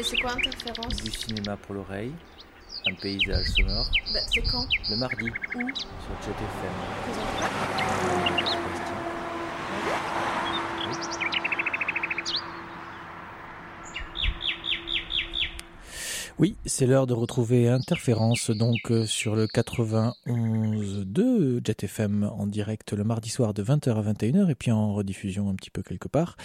Mais 0.00 0.06
c'est 0.06 0.16
quoi 0.16 0.32
interférence 0.32 0.96
du 0.96 1.10
cinéma 1.10 1.58
pour 1.58 1.74
l'oreille, 1.74 2.14
un 2.86 2.94
paysage 2.94 3.48
sonore, 3.48 3.90
Bah, 4.14 4.20
c'est 4.32 4.40
quand 4.50 4.66
le 4.88 4.96
mardi 4.96 5.28
Où 5.28 5.60
sur 5.60 6.22
Jet 6.22 6.30
FM. 6.30 6.72
Présente. 7.04 7.30
Oui, 16.38 16.56
c'est 16.64 16.86
l'heure 16.86 17.06
de 17.06 17.12
retrouver 17.12 17.68
Interférence 17.68 18.50
donc 18.50 18.90
euh, 18.90 19.04
sur 19.04 19.36
le 19.36 19.46
91.2 21.60 21.66
Jet 21.66 21.84
FM 21.84 22.24
en 22.24 22.46
direct 22.46 22.92
le 22.92 23.04
mardi 23.04 23.28
soir 23.30 23.54
de 23.54 23.62
20h 23.62 23.90
à 23.90 24.12
21h 24.12 24.50
et 24.50 24.54
puis 24.54 24.72
en 24.72 24.94
rediffusion 24.94 25.48
un 25.48 25.54
petit 25.54 25.70
peu 25.70 25.82
quelque 25.82 26.08
part. 26.08 26.36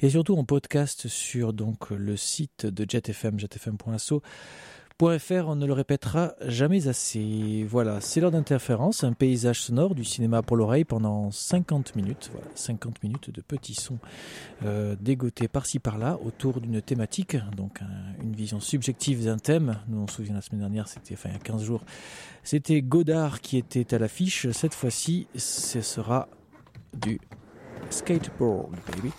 Et 0.00 0.10
surtout 0.10 0.36
en 0.36 0.44
podcast 0.44 1.08
sur 1.08 1.52
donc 1.52 1.90
le 1.90 2.16
site 2.16 2.66
de 2.66 2.86
Jet 2.88 3.08
FM 3.08 3.38
jetfm.asso 3.38 4.22
.fr, 5.02 5.48
on 5.48 5.56
ne 5.56 5.66
le 5.66 5.72
répétera 5.72 6.34
jamais 6.46 6.86
assez. 6.86 7.66
Voilà, 7.68 8.00
c'est 8.00 8.20
l'heure 8.20 8.30
d'interférence, 8.30 9.02
un 9.04 9.12
paysage 9.12 9.60
sonore 9.60 9.94
du 9.94 10.04
cinéma 10.04 10.42
pour 10.42 10.56
l'oreille 10.56 10.84
pendant 10.84 11.30
50 11.30 11.96
minutes. 11.96 12.30
Voilà, 12.32 12.46
50 12.54 13.02
minutes 13.02 13.30
de 13.30 13.40
petits 13.40 13.74
sons 13.74 13.98
euh, 14.64 14.94
dégotés 15.00 15.48
par-ci 15.48 15.78
par-là 15.80 16.18
autour 16.24 16.60
d'une 16.60 16.80
thématique, 16.80 17.36
donc 17.56 17.82
un- 17.82 18.22
une 18.22 18.32
vision 18.34 18.60
subjective 18.60 19.24
d'un 19.24 19.38
thème. 19.38 19.78
Nous 19.88 19.98
on 20.00 20.06
se 20.06 20.14
souvient 20.16 20.34
la 20.34 20.42
semaine 20.42 20.60
dernière, 20.60 20.86
c'était 20.86 21.14
enfin 21.14 21.30
il 21.30 21.32
y 21.32 21.36
a 21.36 21.40
15 21.40 21.62
jours, 21.64 21.82
c'était 22.44 22.80
Godard 22.82 23.40
qui 23.40 23.56
était 23.58 23.94
à 23.94 23.98
l'affiche. 23.98 24.48
Cette 24.52 24.74
fois-ci, 24.74 25.26
ce 25.36 25.80
sera 25.80 26.28
du 26.94 27.20
skateboard, 27.90 28.70
baby. 28.94 29.10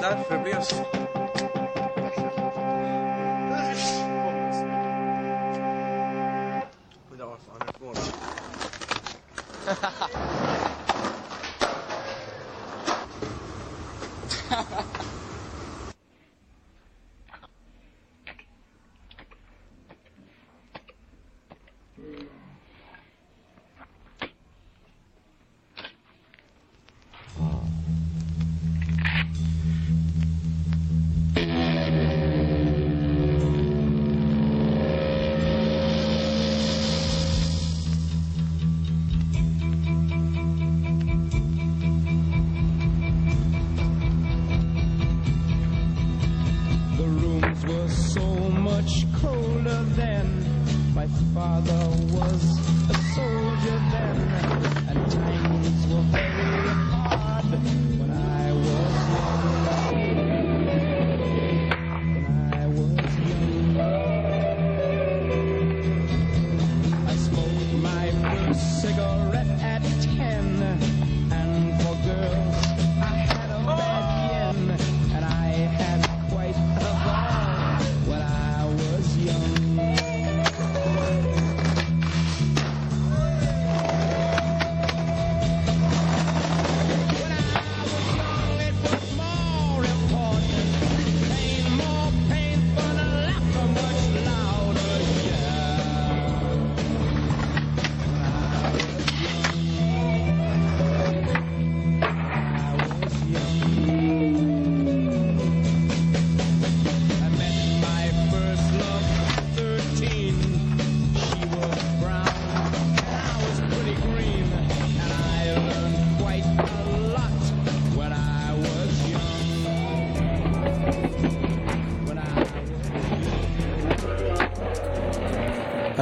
därför 0.00 0.38
blev 0.42 0.60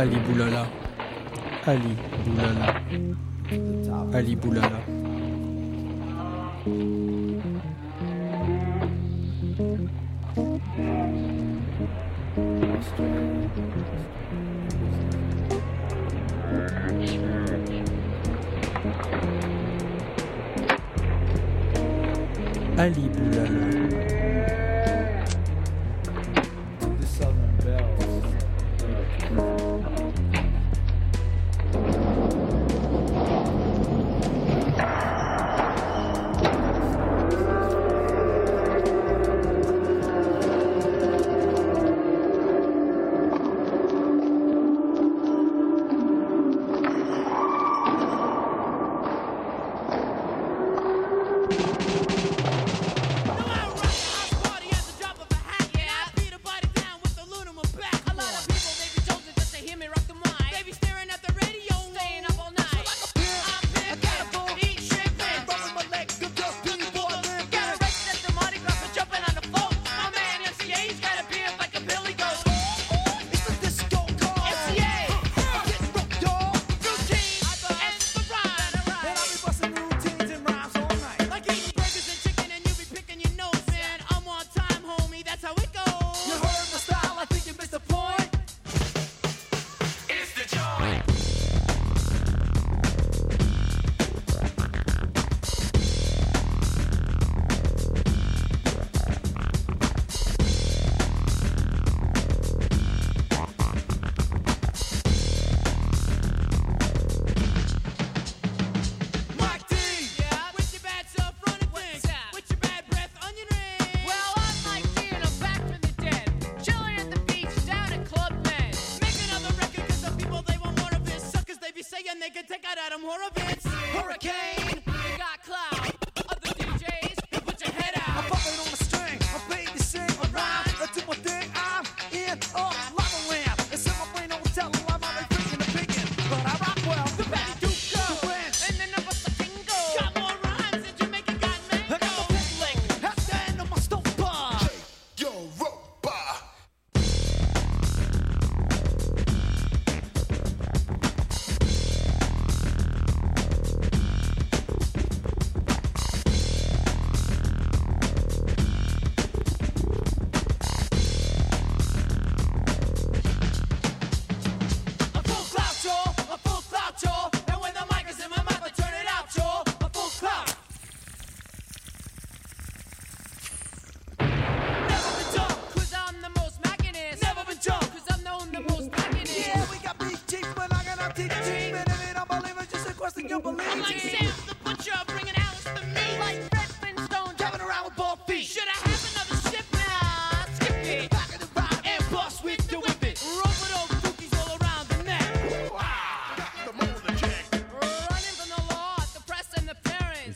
Ali 0.05 0.21
Boulala. 0.21 0.69
Ali 1.65 1.97
Boulala. 2.29 2.67
Ali 4.13 4.37
Boulala. 4.37 4.84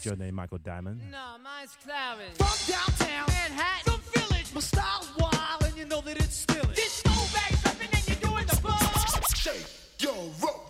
Your 0.09 0.17
name 0.17 0.35
Michael 0.35 0.57
Diamond? 0.59 1.01
No, 1.13 1.37
mine's 1.45 1.77
Clarence. 1.85 2.39
From 2.39 2.75
downtown, 2.75 3.27
Manhattan. 3.29 3.93
some 3.93 4.01
village. 4.15 4.55
My 4.55 4.61
style's 4.61 5.11
wild, 5.19 5.63
and 5.65 5.77
you 5.77 5.85
know 5.85 6.01
that 6.01 6.17
it's 6.17 6.35
still 6.35 6.65
it. 6.65 6.75
Disco 6.77 7.11
bass 7.11 7.63
jumping 7.63 7.89
and 7.93 8.09
you're 8.09 8.31
doing 8.31 8.47
the 8.47 8.59
ball. 8.63 8.79
Shake 9.37 9.67
your 10.01 10.15
robot. 10.41 10.68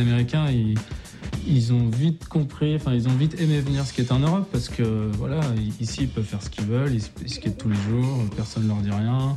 Américains, 0.00 0.46
ils, 1.46 1.72
ont 1.72 1.88
vite 1.88 2.28
compris, 2.28 2.76
enfin, 2.76 2.94
ils 2.94 3.08
ont 3.08 3.14
vite 3.14 3.40
aimé 3.40 3.60
venir 3.60 3.84
skater 3.84 4.12
en 4.12 4.20
Europe 4.20 4.48
parce 4.50 4.68
que, 4.68 5.10
voilà, 5.16 5.40
ici, 5.80 6.02
ils 6.02 6.08
peuvent 6.08 6.24
faire 6.24 6.42
ce 6.42 6.50
qu'ils 6.50 6.64
veulent, 6.64 6.92
ils, 6.94 7.30
skatent 7.30 7.58
tous 7.58 7.68
les 7.68 7.76
jours, 7.76 8.24
personne 8.36 8.64
ne 8.64 8.68
leur 8.68 8.78
dit 8.78 8.90
rien. 8.90 9.36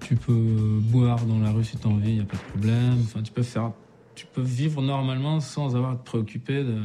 Tu 0.00 0.16
peux 0.16 0.78
boire 0.80 1.24
dans 1.24 1.38
la 1.38 1.50
rue 1.50 1.64
si 1.64 1.76
tu 1.76 1.86
as 1.86 1.90
envie, 1.90 2.10
il 2.10 2.14
n'y 2.16 2.20
a 2.20 2.24
pas 2.24 2.36
de 2.36 2.42
problème. 2.50 2.98
Enfin, 3.04 3.22
tu 3.22 3.32
peux 3.32 3.42
faire, 3.42 3.72
tu 4.14 4.26
peux 4.26 4.42
vivre 4.42 4.82
normalement 4.82 5.40
sans 5.40 5.76
avoir 5.76 5.92
à 5.92 5.96
te 5.96 6.04
préoccuper 6.04 6.62
de 6.62 6.78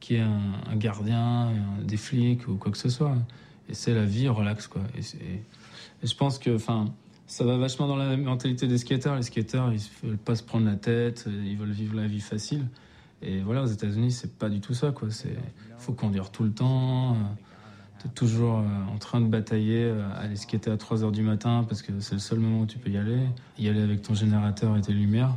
qu'il 0.00 0.16
y 0.16 0.18
ait 0.18 0.22
un, 0.22 0.76
gardien, 0.76 1.50
des 1.82 1.96
flics 1.96 2.46
ou 2.48 2.56
quoi 2.56 2.72
que 2.72 2.78
ce 2.78 2.88
soit. 2.88 3.16
Et 3.68 3.74
c'est 3.74 3.94
la 3.94 4.04
vie 4.04 4.28
relax, 4.28 4.66
quoi. 4.66 4.82
Et, 4.96 5.02
c'est- 5.02 5.16
et 5.16 6.06
je 6.06 6.14
pense 6.14 6.38
que, 6.38 6.54
enfin, 6.54 6.86
ça 7.26 7.44
va 7.44 7.56
vachement 7.56 7.86
dans 7.88 7.96
la 7.96 8.16
mentalité 8.16 8.66
des 8.66 8.78
skateurs. 8.78 9.16
Les 9.16 9.22
skateurs, 9.22 9.72
ils 9.72 9.80
veulent 10.06 10.18
pas 10.18 10.34
se 10.36 10.42
prendre 10.42 10.66
la 10.66 10.76
tête, 10.76 11.26
ils 11.26 11.56
veulent 11.56 11.70
vivre 11.70 11.96
la 11.96 12.06
vie 12.06 12.20
facile. 12.20 12.66
Et 13.22 13.40
voilà, 13.40 13.62
aux 13.62 13.66
États-Unis, 13.66 14.12
c'est 14.12 14.36
pas 14.36 14.48
du 14.50 14.60
tout 14.60 14.74
ça, 14.74 14.90
quoi. 14.90 15.08
C'est, 15.10 15.34
faut 15.78 15.92
conduire 15.94 16.30
tout 16.30 16.44
le 16.44 16.52
temps. 16.52 17.12
euh, 17.12 17.16
T'es 18.02 18.08
toujours 18.10 18.58
euh, 18.58 18.94
en 18.94 18.98
train 18.98 19.20
de 19.22 19.26
batailler, 19.26 19.84
euh, 19.84 20.06
aller 20.18 20.36
skater 20.36 20.70
à 20.70 20.76
3 20.76 21.04
heures 21.04 21.12
du 21.12 21.22
matin 21.22 21.64
parce 21.66 21.80
que 21.80 21.92
c'est 22.00 22.14
le 22.14 22.20
seul 22.20 22.38
moment 22.38 22.60
où 22.60 22.66
tu 22.66 22.76
peux 22.78 22.90
y 22.90 22.98
aller. 22.98 23.20
Y 23.58 23.68
aller 23.68 23.80
avec 23.80 24.02
ton 24.02 24.12
générateur 24.14 24.76
et 24.76 24.82
tes 24.82 24.92
lumières. 24.92 25.34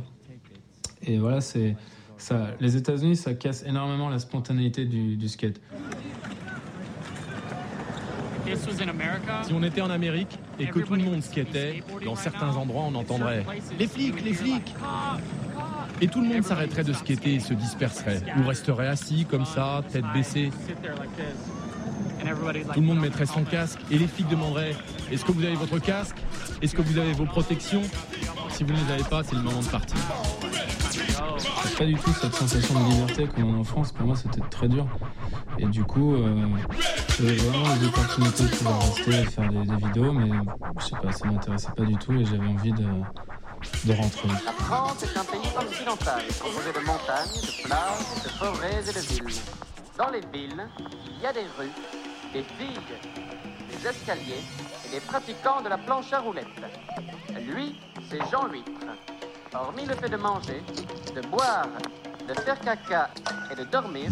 Et 1.02 1.16
voilà, 1.16 1.40
c'est 1.40 1.76
ça. 2.18 2.48
Les 2.60 2.76
États-Unis, 2.76 3.16
ça 3.16 3.32
casse 3.32 3.64
énormément 3.64 4.10
la 4.10 4.18
spontanéité 4.18 4.84
du, 4.84 5.16
du 5.16 5.28
skate. 5.28 5.60
Si 9.44 9.52
on 9.54 9.62
était 9.62 9.80
en 9.80 9.90
Amérique 9.90 10.38
et 10.58 10.66
que 10.66 10.80
tout 10.80 10.94
le 10.94 11.02
monde 11.02 11.22
skatait, 11.22 11.82
dans 12.04 12.16
certains 12.16 12.54
endroits 12.56 12.84
on 12.86 12.94
entendrait 12.94 13.44
les 13.78 13.86
flics, 13.86 14.24
les 14.24 14.34
flics 14.34 14.74
Et 16.00 16.08
tout 16.08 16.20
le 16.20 16.28
monde 16.28 16.44
s'arrêterait 16.44 16.84
de 16.84 16.92
skater 16.92 17.34
et 17.34 17.40
se 17.40 17.54
disperserait, 17.54 18.22
ou 18.38 18.46
resterait 18.46 18.88
assis 18.88 19.24
comme 19.24 19.44
ça, 19.44 19.82
tête 19.90 20.04
baissée. 20.14 20.50
Tout 22.74 22.80
le 22.80 22.86
monde 22.86 23.00
mettrait 23.00 23.26
son 23.26 23.44
casque 23.44 23.78
et 23.90 23.98
les 23.98 24.06
flics 24.06 24.28
demanderaient 24.28 24.74
Est-ce 25.10 25.24
que 25.24 25.32
vous 25.32 25.44
avez 25.44 25.54
votre 25.54 25.78
casque? 25.78 26.16
Est-ce 26.60 26.74
que 26.74 26.82
vous 26.82 26.98
avez 26.98 27.12
vos 27.12 27.24
protections? 27.24 27.82
Si 28.50 28.64
vous 28.64 28.72
ne 28.72 28.78
les 28.78 28.92
avez 28.92 29.04
pas, 29.04 29.22
c'est 29.22 29.36
le 29.36 29.42
moment 29.42 29.60
de 29.60 29.66
partir. 29.66 29.96
Pas 31.78 31.84
du 31.84 31.94
tout 31.94 32.12
cette 32.20 32.34
sensation 32.34 32.74
de 32.74 32.90
liberté 32.90 33.26
qu'on 33.26 33.54
a 33.54 33.56
en 33.58 33.64
France. 33.64 33.92
Pour 33.92 34.06
moi, 34.06 34.16
c'était 34.16 34.40
très 34.50 34.68
dur. 34.68 34.86
Et 35.58 35.66
du 35.66 35.84
coup, 35.84 36.14
euh, 36.16 36.44
j'avais 37.18 37.36
vraiment 37.36 37.74
les 37.74 37.86
opportunités 37.86 38.44
de 38.44 38.48
pouvoir 38.48 38.80
rester 38.80 39.10
et 39.10 39.24
faire 39.24 39.48
des, 39.48 39.64
des 39.64 39.76
vidéos, 39.76 40.12
mais 40.12 40.40
je 40.78 40.86
sais 40.86 40.96
pas, 40.96 41.12
ça 41.12 41.26
m'intéressait 41.26 41.72
pas 41.72 41.82
du 41.82 41.96
tout 41.98 42.12
et 42.12 42.24
j'avais 42.24 42.46
envie 42.46 42.72
de, 42.72 42.86
de 43.84 43.92
rentrer. 43.92 44.28
La 44.44 44.52
France 44.52 45.02
est 45.02 45.18
un 45.18 45.24
pays 45.24 45.50
occidental, 45.56 46.22
composé 46.40 46.72
de 46.72 46.86
montagnes, 46.86 47.40
de 47.42 47.62
plages, 47.64 48.22
de 48.24 48.28
forêts 48.28 48.82
et 48.88 48.92
de 48.92 49.00
villes. 49.00 49.40
Dans 49.98 50.10
les 50.10 50.20
villes, 50.32 50.68
il 51.06 51.22
y 51.22 51.26
a 51.26 51.32
des 51.32 51.46
rues, 51.58 51.72
des 52.32 52.42
filles, 52.42 52.78
des 53.68 53.88
escaliers 53.88 54.44
et 54.86 54.90
des 54.90 55.00
pratiquants 55.00 55.60
de 55.62 55.68
la 55.68 55.78
planche 55.78 56.12
à 56.12 56.20
roulettes. 56.20 56.46
Lui, 57.52 57.80
c'est 58.08 58.20
Jean 58.30 58.46
Huître. 58.46 58.70
Hormis 59.54 59.86
le 59.86 59.94
fait 59.94 60.08
de 60.08 60.16
manger, 60.16 60.62
de 61.16 61.20
boire, 61.28 61.66
de 62.28 62.34
faire 62.34 62.60
caca 62.60 63.10
et 63.50 63.56
de 63.56 63.64
dormir, 63.64 64.10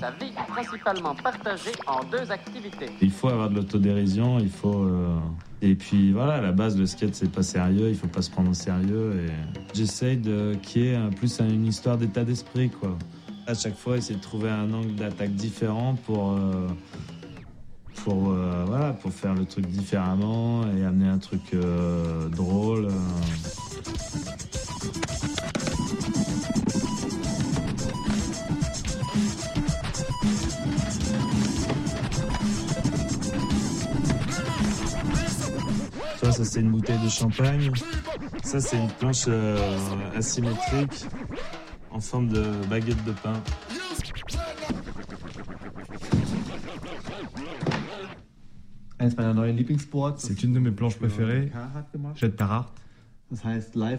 sa 0.00 0.10
vie 0.12 0.30
est 0.30 0.46
principalement 0.48 1.14
partagée 1.14 1.72
en 1.86 2.00
deux 2.04 2.30
activités. 2.30 2.90
Il 3.00 3.10
faut 3.10 3.28
avoir 3.28 3.48
de 3.50 3.56
l'autodérision, 3.56 4.38
il 4.38 4.50
faut. 4.50 4.82
euh, 4.84 5.18
Et 5.62 5.74
puis 5.74 6.12
voilà, 6.12 6.34
à 6.34 6.40
la 6.40 6.52
base, 6.52 6.76
le 6.78 6.86
skate, 6.86 7.14
c'est 7.14 7.30
pas 7.30 7.42
sérieux, 7.42 7.88
il 7.88 7.96
faut 7.96 8.06
pas 8.08 8.22
se 8.22 8.30
prendre 8.30 8.50
au 8.50 8.54
sérieux. 8.54 9.24
Et 9.26 9.30
j'essaye 9.76 10.16
de 10.16 10.54
qu'il 10.62 10.82
y 10.84 10.88
ait 10.88 10.98
plus 11.16 11.40
une 11.40 11.66
histoire 11.66 11.96
d'état 11.96 12.24
d'esprit, 12.24 12.70
quoi. 12.70 12.96
À 13.46 13.54
chaque 13.54 13.76
fois, 13.76 13.96
essayer 13.96 14.16
de 14.18 14.22
trouver 14.24 14.50
un 14.50 14.72
angle 14.72 14.94
d'attaque 14.96 15.34
différent 15.34 15.94
pour. 16.06 16.32
euh, 16.32 16.66
Pour, 18.04 18.30
euh, 18.30 18.62
voilà, 18.66 18.92
pour 18.92 19.10
faire 19.10 19.34
le 19.34 19.44
truc 19.46 19.66
différemment 19.66 20.62
et 20.76 20.84
amener 20.84 21.08
un 21.08 21.18
truc 21.18 21.42
drôle. 22.30 22.86
Ça 36.32 36.44
c'est 36.44 36.60
une 36.60 36.70
bouteille 36.70 36.98
de 37.02 37.08
champagne. 37.08 37.70
Ça 38.42 38.60
c'est 38.60 38.76
une 38.76 38.88
planche 38.88 39.24
euh, 39.28 39.58
asymétrique 40.16 41.06
en 41.90 42.00
forme 42.00 42.28
de 42.28 42.44
baguette 42.68 43.04
de 43.04 43.12
pain. 43.12 43.34
C'est 50.18 50.42
une 50.42 50.52
de 50.52 50.58
mes 50.58 50.70
planches 50.70 50.96
préférées. 50.96 51.52
Jet 52.14 52.34
Carhartt. 52.36 52.72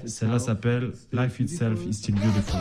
Celle-là 0.05 0.39
s'appelle 0.39 0.93
Life 1.11 1.39
Itself 1.39 1.85
is 1.85 1.93
Still 1.93 2.15
Beautiful. 2.15 2.59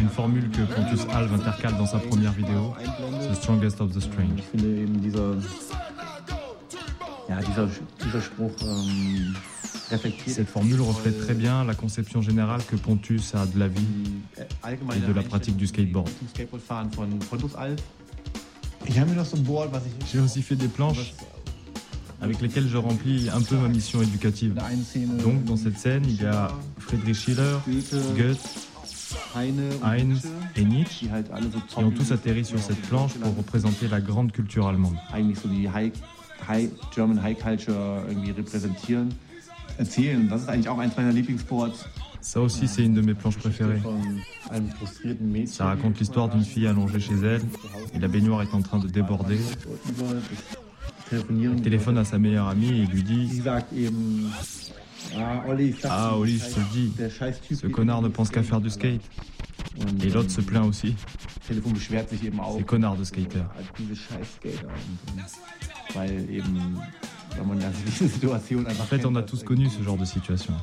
Une 0.00 0.08
formule 0.08 0.50
que 0.50 0.62
Pontus 0.62 1.06
Alv 1.12 1.32
intercale 1.32 1.76
dans 1.76 1.86
sa 1.86 1.98
première 1.98 2.32
vidéo, 2.32 2.74
The 3.30 3.34
Strongest 3.34 3.80
of 3.80 3.94
the 3.94 4.00
Strange. 4.00 4.42
Cette 10.26 10.48
formule 10.48 10.80
reflète 10.80 11.18
très 11.18 11.34
bien 11.34 11.64
la 11.64 11.74
conception 11.74 12.22
générale 12.22 12.62
que 12.64 12.76
Pontus 12.76 13.34
a 13.34 13.46
de 13.46 13.58
la 13.58 13.68
vie 13.68 13.84
et 14.66 15.00
de 15.06 15.12
la 15.12 15.22
pratique 15.22 15.56
du 15.56 15.66
skateboard. 15.66 16.08
J'ai 20.10 20.20
aussi 20.20 20.42
fait 20.42 20.56
des 20.56 20.68
planches 20.68 21.12
avec 22.20 22.40
lesquelles 22.40 22.68
je 22.68 22.76
remplis 22.76 23.28
un 23.30 23.42
peu 23.42 23.56
ma 23.56 23.68
mission 23.68 24.02
éducative. 24.02 24.54
Donc 25.22 25.44
dans 25.44 25.56
cette 25.56 25.78
scène, 25.78 26.04
il 26.06 26.20
y 26.22 26.26
a 26.26 26.50
Friedrich 26.78 27.16
Schiller, 27.16 27.58
Goethe, 28.16 28.68
Heinz 29.84 30.26
et 30.56 30.64
Nietzsche 30.64 31.08
qui 31.68 31.78
ont 31.78 31.90
tous 31.90 32.10
atterri 32.12 32.44
sur 32.44 32.58
cette 32.58 32.80
planche 32.82 33.14
pour 33.14 33.36
représenter 33.36 33.88
la 33.88 34.00
grande 34.00 34.32
culture 34.32 34.66
allemande. 34.68 34.96
High, 36.48 36.70
German 36.94 37.22
High 37.22 37.38
Culture 37.38 38.02
irgendwie 38.08 38.30
repräsentieren, 38.30 39.14
erzählen. 39.78 40.28
Das 40.28 40.42
ist 40.42 40.48
eigentlich 40.48 40.68
auch 40.68 40.78
eins 40.78 40.96
meiner 40.96 41.12
Lieblingsboards. 41.12 41.86
Ça 42.20 42.40
aussi, 42.40 42.66
c'est 42.66 42.84
une 42.84 42.94
de 42.94 43.00
mes 43.00 43.14
planches 43.14 43.38
préférées. 43.38 43.80
Ça 45.46 45.66
raconte 45.66 45.98
l'histoire 45.98 46.28
d'une 46.28 46.44
fille 46.44 46.66
allongée 46.66 47.00
chez 47.00 47.14
elle 47.14 47.42
et 47.94 47.98
la 47.98 48.08
baignoire 48.08 48.42
est 48.42 48.54
en 48.54 48.60
train 48.60 48.78
de 48.78 48.88
déborder. 48.88 49.38
Elle 51.10 51.60
téléphone 51.62 51.98
à 51.98 52.04
sa 52.04 52.18
meilleure 52.18 52.48
amie 52.48 52.82
et 52.82 52.86
lui 52.86 53.02
dit 53.02 53.40
Ah, 55.16 55.42
Oli, 55.48 56.38
je 56.38 56.44
te 56.54 56.60
le 56.60 56.66
dis, 56.72 56.92
ce 57.54 57.66
connard 57.66 58.02
ne 58.02 58.08
pense 58.08 58.30
qu'à 58.30 58.42
faire 58.42 58.60
du 58.60 58.68
skate. 58.68 59.00
Et 60.02 60.10
l'autre 60.10 60.30
se 60.30 60.40
plaint 60.40 60.66
aussi. 60.66 60.94
Ces 62.56 62.64
connards 62.64 62.96
de 62.96 63.04
skater. 63.04 63.42
En 68.80 68.84
fait, 68.84 69.06
on 69.06 69.14
a 69.14 69.22
tous 69.22 69.42
connu 69.42 69.68
ce 69.68 69.82
genre 69.82 69.96
de 69.96 70.04
situation. 70.04 70.54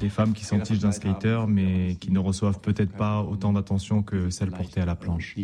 Des 0.00 0.08
femmes 0.08 0.32
qui 0.32 0.44
s'entichent 0.44 0.78
d'un 0.78 0.92
skater, 0.92 1.44
mais 1.48 1.96
qui 2.00 2.10
ne 2.10 2.18
reçoivent 2.18 2.60
peut-être 2.60 2.92
pas 2.92 3.22
autant 3.22 3.52
d'attention 3.52 4.02
que 4.02 4.30
celles 4.30 4.50
portées 4.50 4.80
à 4.80 4.86
la 4.86 4.96
planche. 4.96 5.34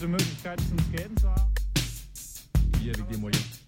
gute 0.00 0.12
Möglichkeit 0.12 0.58
zum 0.60 0.78
Skaten 0.78 1.16
zu 1.18 1.28
haben. 1.28 1.52
Hier, 2.80 2.96
wir 2.96 3.04
gehen 3.04 3.20
mal 3.20 3.30
jetzt. 3.30 3.59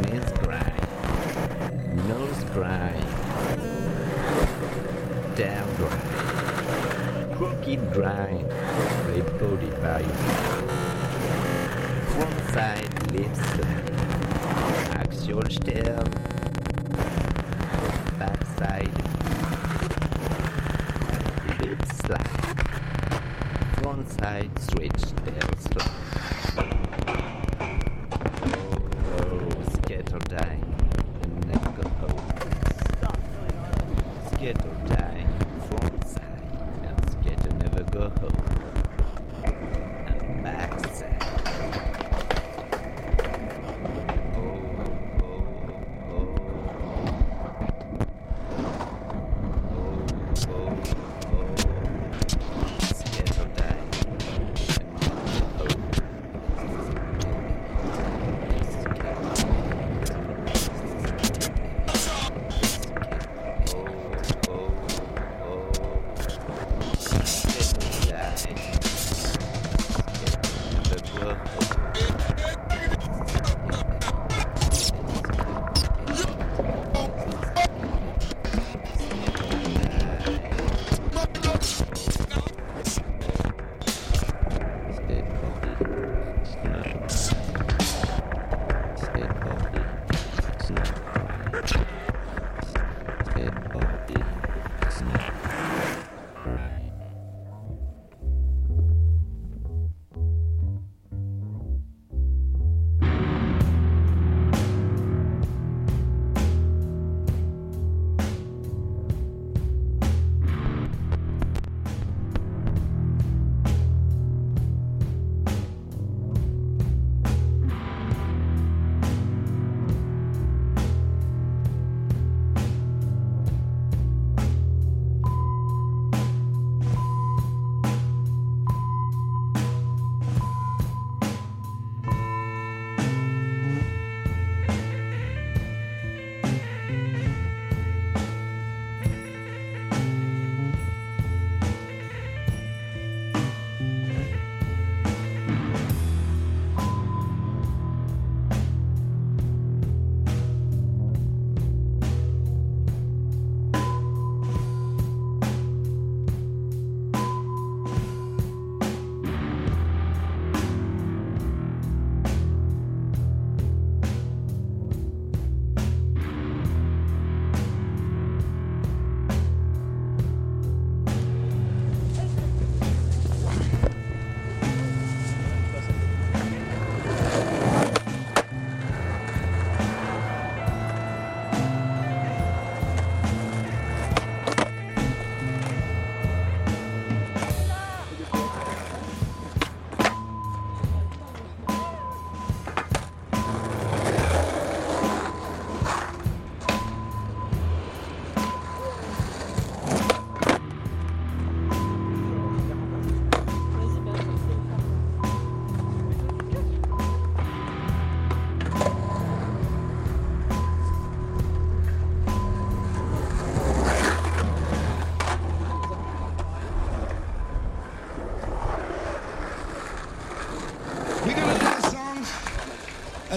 Face 0.00 0.32
grind, 0.42 2.08
nose 2.08 2.44
grind, 2.54 3.04
tail 5.36 5.66
grind, 5.76 7.36
crooked 7.36 7.92
grind, 7.92 8.46
reported 9.14 9.74
by 9.82 10.02
front 12.12 12.40
side 12.54 13.12
lip 13.12 13.36
axial 14.96 15.42
stem, 15.50 16.04
back 18.18 18.40
side, 18.56 18.96
lip 21.60 21.80
slide, 21.92 22.40
front 23.82 24.08
side 24.08 24.58
straight. 24.58 24.89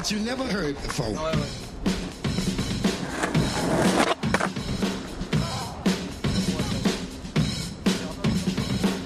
that 0.03 0.11
you 0.11 0.19
never 0.19 0.43
heard 0.43 0.75
before. 0.81 1.11
No. 1.11 1.31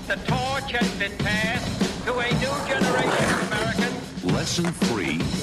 The 0.07 0.15
torch 0.25 0.71
has 0.71 0.89
been 0.97 1.15
passed 1.19 2.05
to 2.05 2.17
a 2.17 2.31
new 2.39 2.55
generation 2.65 3.33
of 3.35 3.47
Americans. 3.51 4.23
Lesson 4.25 4.65
three. 4.65 5.36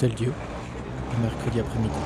tel 0.00 0.14
Dieu, 0.14 0.32
mercredi 1.20 1.60
après-midi. 1.60 1.99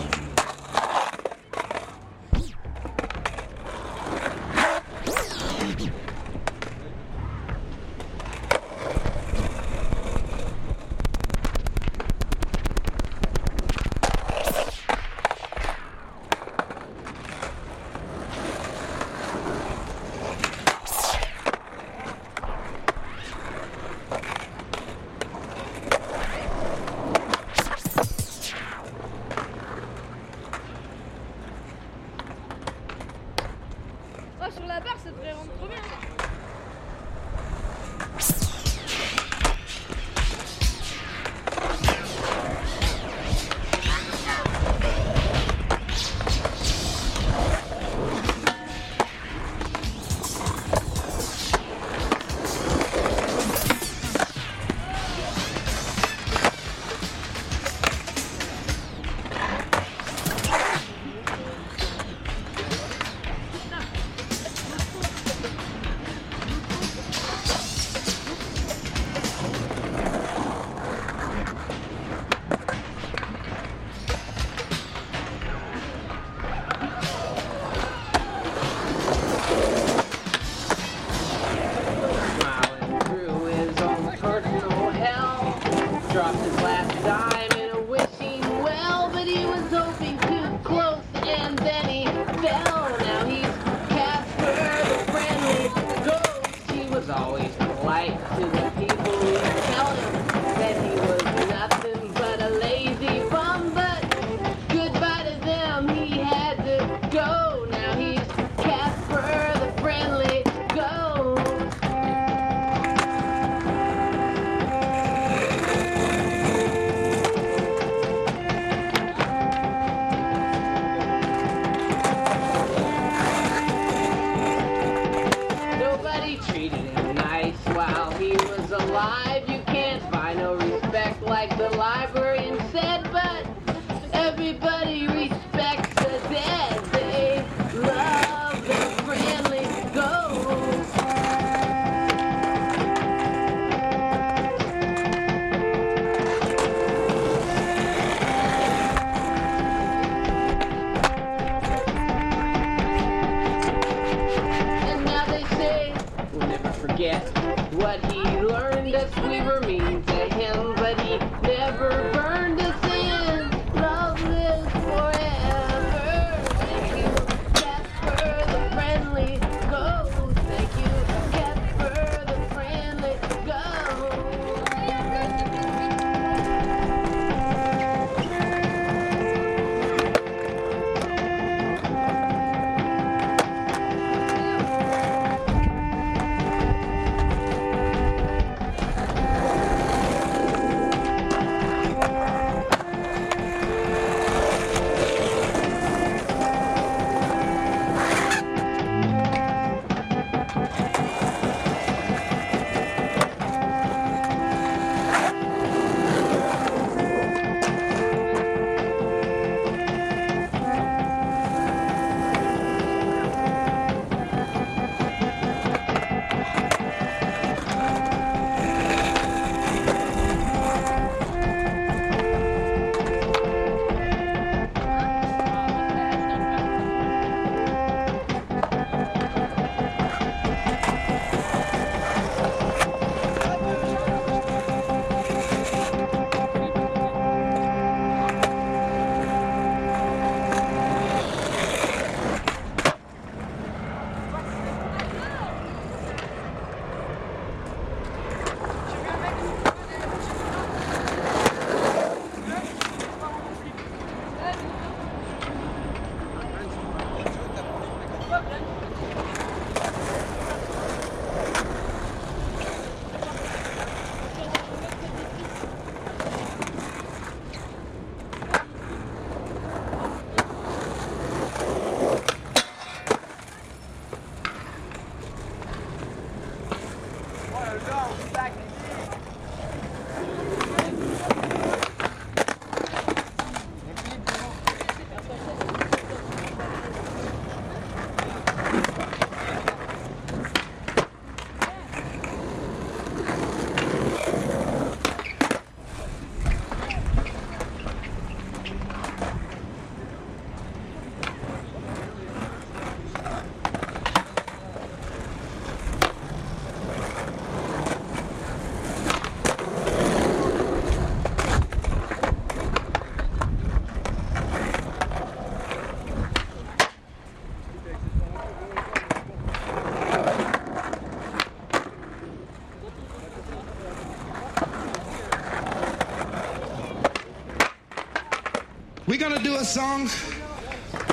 A 329.65 329.67
song 329.67 330.11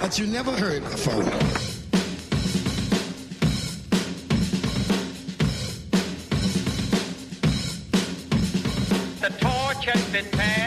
that 0.01 0.19
you 0.19 0.27
never 0.27 0.51
heard 0.51 0.83
before. 0.83 1.23
The 9.21 9.29
torch 9.39 9.85
has 9.85 10.03
been 10.11 10.25
passed 10.31 10.60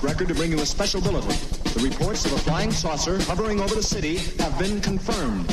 Record 0.00 0.28
to 0.28 0.34
bring 0.34 0.50
you 0.50 0.60
a 0.60 0.66
special 0.66 1.00
bulletin. 1.00 1.28
The 1.74 1.80
reports 1.82 2.24
of 2.24 2.32
a 2.32 2.38
flying 2.38 2.70
saucer 2.70 3.20
hovering 3.24 3.60
over 3.60 3.74
the 3.74 3.82
city 3.82 4.16
have 4.38 4.58
been 4.58 4.80
confirmed. 4.80 5.48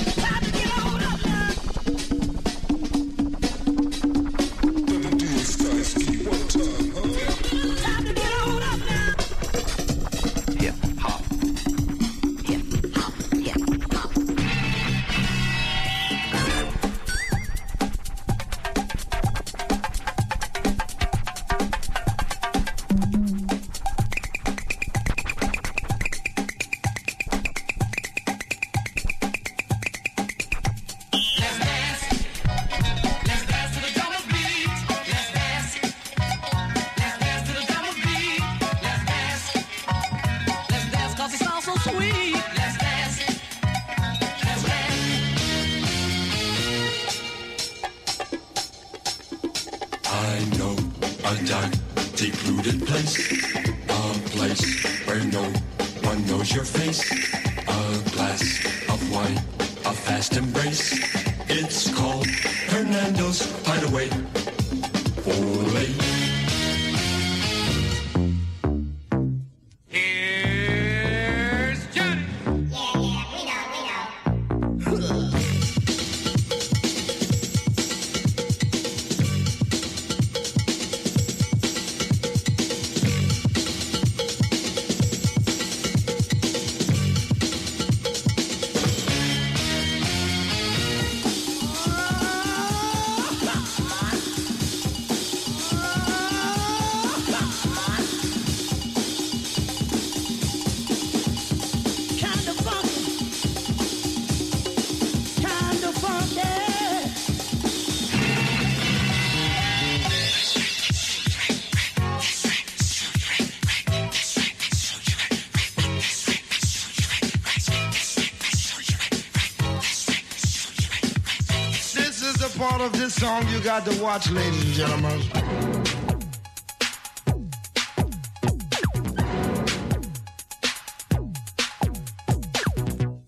Song 123.19 123.45
you 123.49 123.59
got 123.59 123.83
to 123.83 124.01
watch, 124.01 124.31
ladies 124.31 124.63
and 124.63 124.73
gentlemen. 124.73 125.19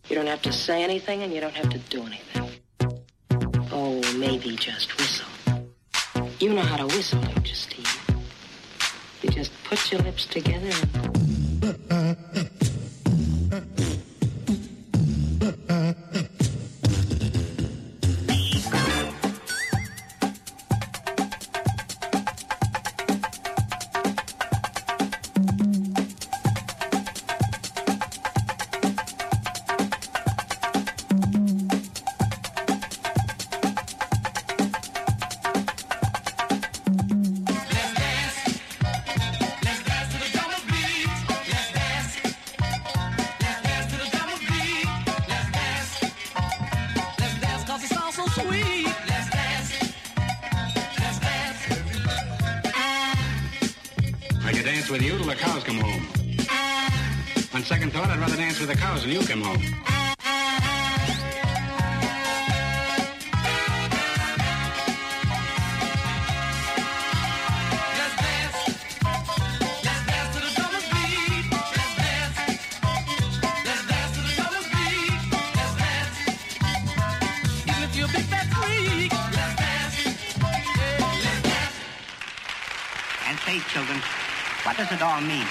You 0.08 0.16
don't 0.16 0.28
have 0.28 0.42
to 0.44 0.54
say 0.54 0.82
anything 0.82 1.24
and 1.24 1.34
you 1.34 1.42
don't 1.42 1.54
have 1.54 1.70
to 1.72 1.78
do 1.78 2.04
anything. 2.04 2.50
Oh, 3.74 4.00
maybe 4.18 4.56
just 4.56 4.98
whistle. 4.98 5.28
You 6.40 6.54
know 6.54 6.62
how 6.62 6.78
to 6.78 6.86
whistle, 6.86 7.22
don't 7.22 7.46
you, 7.46 7.56
Steve? 7.56 8.00
You 9.24 9.30
just 9.30 9.52
put 9.66 9.92
your 9.92 10.00
lips 10.04 10.26
together 10.26 10.70
and. 10.70 11.11
Children, 83.72 84.00
what 84.64 84.76
does 84.76 84.92
it 84.92 85.02
all 85.02 85.22
mean? 85.22 85.48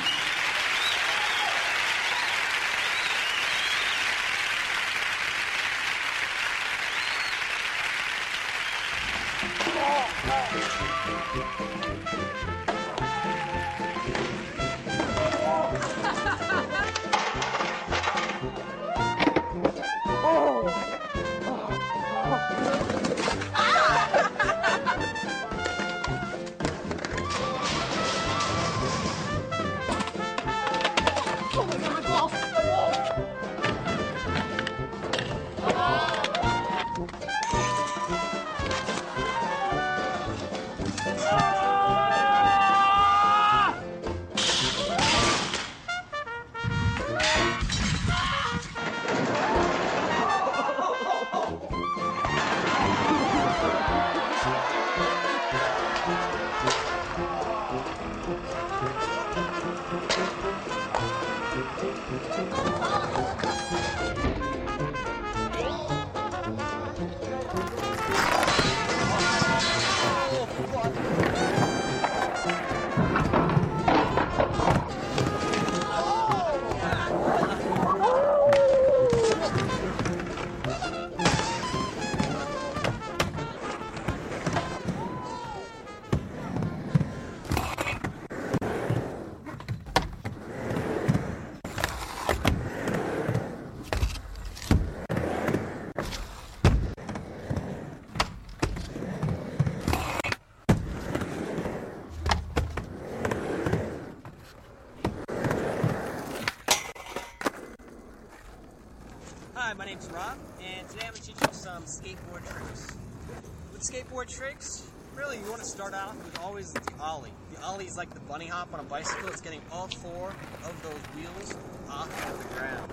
Skateboard 113.80 114.28
tricks, 114.28 114.86
really 115.14 115.38
you 115.38 115.48
want 115.48 115.62
to 115.62 115.66
start 115.66 115.94
out 115.94 116.14
with 116.22 116.38
always 116.40 116.70
the 116.70 116.82
ollie. 117.00 117.32
The 117.54 117.62
ollie 117.62 117.86
is 117.86 117.96
like 117.96 118.12
the 118.12 118.20
bunny 118.20 118.46
hop 118.46 118.74
on 118.74 118.80
a 118.80 118.82
bicycle. 118.82 119.28
It's 119.30 119.40
getting 119.40 119.62
all 119.72 119.88
four 119.88 120.28
of 120.64 120.82
those 120.82 121.16
wheels 121.16 121.56
off 121.88 122.30
of 122.30 122.38
the 122.38 122.54
ground. 122.54 122.92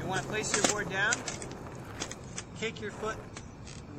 You 0.00 0.06
want 0.06 0.22
to 0.22 0.28
place 0.28 0.56
your 0.56 0.66
board 0.72 0.90
down, 0.90 1.14
kick 2.58 2.80
your 2.80 2.90
foot 2.90 3.16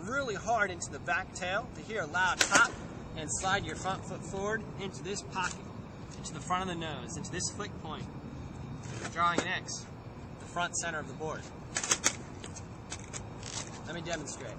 really 0.03 0.35
hard 0.35 0.71
into 0.71 0.91
the 0.91 0.99
back 0.99 1.33
tail 1.33 1.67
to 1.75 1.81
hear 1.81 2.01
a 2.01 2.07
loud 2.07 2.39
pop, 2.49 2.71
and 3.15 3.29
slide 3.31 3.65
your 3.65 3.77
front 3.77 4.05
foot 4.05 4.23
forward 4.25 4.61
into 4.81 5.01
this 5.03 5.21
pocket, 5.21 5.55
into 6.17 6.33
the 6.33 6.41
front 6.41 6.63
of 6.63 6.67
the 6.67 6.75
nose, 6.75 7.15
into 7.15 7.31
this 7.31 7.49
flick 7.55 7.71
point, 7.81 8.03
drawing 9.13 9.39
an 9.39 9.47
X 9.47 9.85
the 10.39 10.45
front 10.45 10.75
center 10.75 10.99
of 10.99 11.07
the 11.07 11.13
board. 11.13 11.41
Let 13.85 13.95
me 13.95 14.01
demonstrate. 14.01 14.51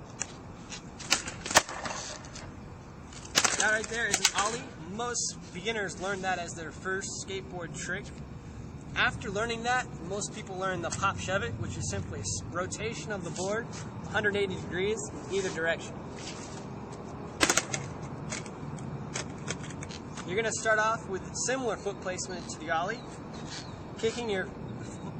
That 3.59 3.73
right 3.73 3.89
there 3.89 4.07
is 4.07 4.21
an 4.21 4.27
ollie. 4.37 4.63
Most 4.95 5.37
beginners 5.53 6.01
learn 6.01 6.23
that 6.23 6.39
as 6.39 6.53
their 6.53 6.71
first 6.71 7.09
skateboard 7.27 7.77
trick. 7.77 8.05
After 8.95 9.31
learning 9.31 9.65
that, 9.65 9.85
most 10.09 10.33
people 10.33 10.57
learn 10.57 10.81
the 10.81 10.91
pop 10.91 11.19
shove 11.19 11.43
it, 11.43 11.51
which 11.59 11.77
is 11.77 11.91
simply 11.91 12.23
rotation 12.53 13.11
of 13.11 13.25
the 13.25 13.31
board 13.31 13.67
180 14.13 14.55
degrees 14.55 14.99
in 15.29 15.35
either 15.35 15.49
direction. 15.51 15.93
You're 20.25 20.37
going 20.37 20.45
to 20.45 20.61
start 20.61 20.79
off 20.79 21.09
with 21.09 21.29
similar 21.47 21.77
foot 21.77 22.01
placement 22.01 22.49
to 22.51 22.61
the 22.61 22.71
ollie, 22.71 23.01
kicking 23.99 24.31
your 24.31 24.47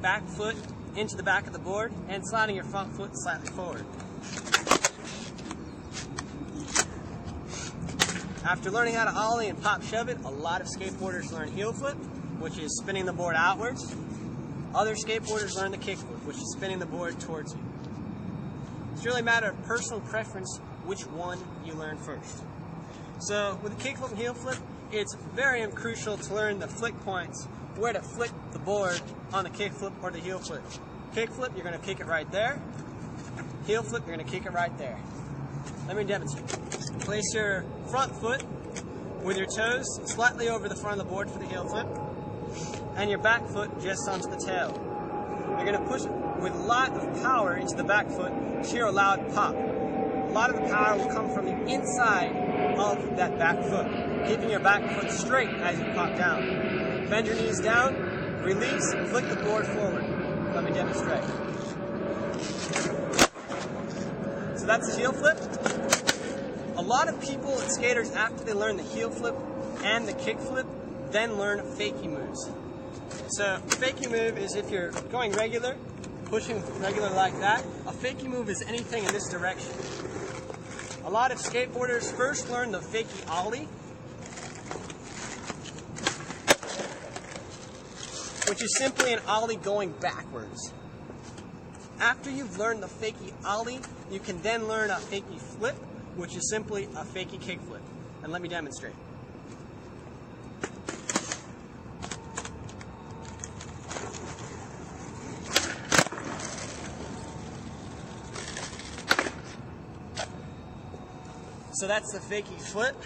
back 0.01 0.25
foot 0.25 0.55
into 0.95 1.17
the 1.17 1.23
back 1.23 1.45
of 1.45 1.51
the 1.51 1.59
board 1.59 1.91
and 2.07 2.23
sliding 2.25 2.55
your 2.55 2.65
front 2.65 2.95
foot 2.95 3.11
slightly 3.15 3.49
forward. 3.49 3.85
After 8.49 8.71
learning 8.71 8.95
how 8.95 9.05
to 9.05 9.15
ollie 9.15 9.47
and 9.47 9.61
pop 9.61 9.83
shove 9.83 10.09
it, 10.09 10.17
a 10.25 10.29
lot 10.31 10.59
of 10.59 10.67
skateboarders 10.75 11.31
learn 11.31 11.49
heel 11.49 11.71
flip, 11.71 11.95
which 12.39 12.57
is 12.57 12.75
spinning 12.81 13.05
the 13.05 13.13
board 13.13 13.35
outwards. 13.37 13.95
Other 14.73 14.95
skateboarders 14.95 15.55
learn 15.55 15.69
the 15.69 15.77
kick 15.77 15.99
flip, 15.99 16.25
which 16.25 16.37
is 16.37 16.55
spinning 16.57 16.79
the 16.79 16.87
board 16.87 17.19
towards 17.19 17.53
you. 17.53 17.59
It's 18.93 19.05
really 19.05 19.19
a 19.19 19.23
matter 19.23 19.51
of 19.51 19.63
personal 19.65 20.01
preference 20.01 20.59
which 20.83 21.01
one 21.01 21.37
you 21.63 21.73
learn 21.73 21.97
first. 21.97 22.41
So 23.19 23.59
with 23.61 23.77
the 23.77 23.87
kickflip 23.87 24.09
and 24.09 24.17
heel 24.17 24.33
flip, 24.33 24.57
it's 24.91 25.15
very 25.35 25.67
crucial 25.67 26.17
to 26.17 26.33
learn 26.33 26.57
the 26.57 26.67
flick 26.67 26.99
points, 27.01 27.45
where 27.75 27.93
to 27.93 28.01
flick 28.01 28.31
the 28.51 28.59
board 28.59 28.99
on 29.31 29.43
the 29.43 29.51
kickflip 29.51 29.93
or 30.01 30.09
the 30.09 30.19
heel 30.19 30.39
flip. 30.39 30.63
Kickflip, 31.13 31.53
you're 31.55 31.65
going 31.65 31.79
to 31.79 31.85
kick 31.85 31.99
it 31.99 32.07
right 32.07 32.29
there. 32.31 32.59
Heel 33.67 33.83
flip, 33.83 34.07
you're 34.07 34.15
going 34.15 34.25
to 34.25 34.31
kick 34.31 34.47
it 34.47 34.53
right 34.53 34.75
there. 34.79 34.97
Let 35.85 35.97
me 35.97 36.03
demonstrate. 36.03 36.78
Place 36.99 37.33
your 37.33 37.65
front 37.89 38.15
foot 38.15 38.43
with 39.23 39.37
your 39.37 39.47
toes 39.47 39.85
slightly 40.05 40.49
over 40.49 40.69
the 40.69 40.75
front 40.75 40.99
of 40.99 41.07
the 41.07 41.11
board 41.11 41.29
for 41.29 41.39
the 41.39 41.45
heel 41.45 41.67
flip, 41.67 41.87
and 42.95 43.09
your 43.09 43.19
back 43.19 43.47
foot 43.47 43.69
just 43.81 44.07
onto 44.07 44.29
the 44.29 44.37
tail. 44.37 44.73
You're 45.49 45.65
going 45.65 45.83
to 45.83 45.85
push 45.89 46.03
with 46.41 46.53
a 46.53 46.63
lot 46.65 46.91
of 46.91 47.21
power 47.21 47.55
into 47.55 47.75
the 47.75 47.83
back 47.83 48.09
foot 48.09 48.31
to 48.63 48.69
hear 48.69 48.85
a 48.85 48.91
loud 48.91 49.33
pop. 49.33 49.55
A 49.55 50.31
lot 50.31 50.49
of 50.51 50.57
the 50.61 50.67
power 50.69 50.97
will 50.97 51.11
come 51.11 51.33
from 51.33 51.45
the 51.45 51.73
inside 51.73 52.31
of 52.77 53.17
that 53.17 53.37
back 53.37 53.61
foot, 53.63 53.87
keeping 54.27 54.49
your 54.49 54.59
back 54.59 54.83
foot 54.95 55.11
straight 55.11 55.49
as 55.49 55.79
you 55.79 55.85
pop 55.93 56.15
down. 56.17 57.09
Bend 57.09 57.27
your 57.27 57.35
knees 57.35 57.59
down, 57.59 57.95
release, 58.43 58.93
flick 59.09 59.27
the 59.27 59.37
board 59.37 59.65
forward. 59.65 60.05
Let 60.53 60.63
me 60.63 60.71
demonstrate. 60.71 61.23
So 64.59 64.65
that's 64.65 64.93
the 64.93 64.99
heel 64.99 65.11
flip. 65.13 65.37
A 66.89 66.97
lot 66.97 67.07
of 67.07 67.21
people, 67.21 67.55
and 67.59 67.71
skaters, 67.71 68.11
after 68.13 68.43
they 68.43 68.53
learn 68.53 68.75
the 68.75 68.81
heel 68.81 69.11
flip 69.11 69.35
and 69.83 70.07
the 70.07 70.13
kick 70.13 70.39
flip, 70.39 70.65
then 71.11 71.37
learn 71.37 71.59
fakie 71.59 72.09
moves. 72.09 72.49
So 73.27 73.59
fakie 73.67 74.09
move 74.09 74.39
is 74.39 74.55
if 74.55 74.71
you're 74.71 74.89
going 75.11 75.33
regular, 75.33 75.77
pushing 76.25 76.59
regular 76.79 77.11
like 77.11 77.39
that. 77.41 77.63
A 77.85 77.91
fakie 77.91 78.23
move 78.23 78.49
is 78.49 78.63
anything 78.63 79.03
in 79.03 79.13
this 79.13 79.29
direction. 79.29 79.71
A 81.05 81.11
lot 81.11 81.31
of 81.31 81.37
skateboarders 81.37 82.11
first 82.11 82.49
learn 82.49 82.71
the 82.71 82.79
fakie 82.79 83.29
ollie, 83.29 83.67
which 88.49 88.63
is 88.63 88.75
simply 88.79 89.13
an 89.13 89.19
ollie 89.27 89.57
going 89.57 89.91
backwards. 89.91 90.73
After 91.99 92.31
you've 92.31 92.57
learned 92.57 92.81
the 92.81 92.87
fakie 92.87 93.31
ollie, 93.45 93.79
you 94.09 94.19
can 94.19 94.41
then 94.41 94.67
learn 94.67 94.89
a 94.89 94.95
fakie 94.95 95.39
flip, 95.39 95.75
which 96.19 96.35
is 96.35 96.49
simply 96.49 96.83
a 96.83 97.05
fakie 97.05 97.39
kickflip. 97.39 97.81
And 98.23 98.33
let 98.33 98.41
me 98.41 98.49
demonstrate. 98.49 98.93
So 111.71 111.87
that's 111.87 112.11
the 112.11 112.19
fakie 112.19 112.61
flip. 112.61 112.97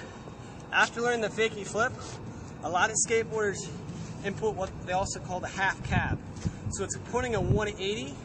After 0.72 1.02
learning 1.02 1.22
the 1.22 1.30
fakie 1.30 1.68
flip, 1.68 1.94
a 2.64 2.70
lot 2.70 2.90
of 2.90 2.96
skateboarders 3.08 3.70
input 4.26 4.56
what 4.56 4.72
they 4.88 4.94
also 4.94 5.20
call 5.20 5.40
the 5.40 5.48
half 5.48 5.84
cab. 5.84 6.18
So 6.72 6.84
it's 6.84 6.98
putting 7.12 7.36
a 7.36 7.42
180 7.42 8.16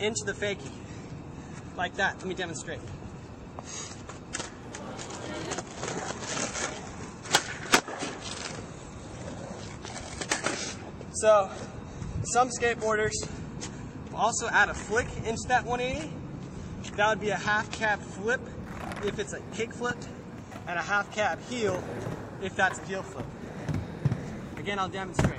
into 0.00 0.24
the 0.26 0.34
fakie, 0.34 0.70
like 1.78 1.94
that. 1.94 2.18
Let 2.18 2.26
me 2.26 2.34
demonstrate. 2.34 2.80
So, 11.20 11.50
some 12.22 12.48
skateboarders 12.48 13.10
also 14.14 14.46
add 14.50 14.68
a 14.68 14.74
flick 14.74 15.08
into 15.26 15.48
that 15.48 15.64
180. 15.64 16.12
That 16.94 17.08
would 17.08 17.20
be 17.20 17.30
a 17.30 17.36
half 17.36 17.68
cab 17.72 18.00
flip 18.00 18.40
if 19.04 19.18
it's 19.18 19.32
a 19.32 19.40
kick 19.52 19.72
flip, 19.72 19.96
and 20.68 20.78
a 20.78 20.82
half 20.82 21.12
cab 21.12 21.40
heel 21.48 21.82
if 22.40 22.54
that's 22.54 22.78
a 22.78 22.84
heel 22.84 23.02
flip. 23.02 23.26
Again, 24.58 24.78
I'll 24.78 24.88
demonstrate. 24.88 25.34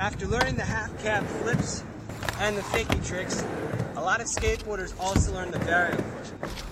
After 0.00 0.26
the 1.04 1.24
flips 1.42 1.84
and 2.40 2.56
the 2.56 2.62
fakie 2.62 3.06
tricks, 3.06 3.44
a 3.96 4.00
lot 4.00 4.22
of 4.22 4.26
skateboarders 4.26 4.98
also 4.98 5.34
learn 5.34 5.50
the 5.50 5.58
varial 5.58 6.00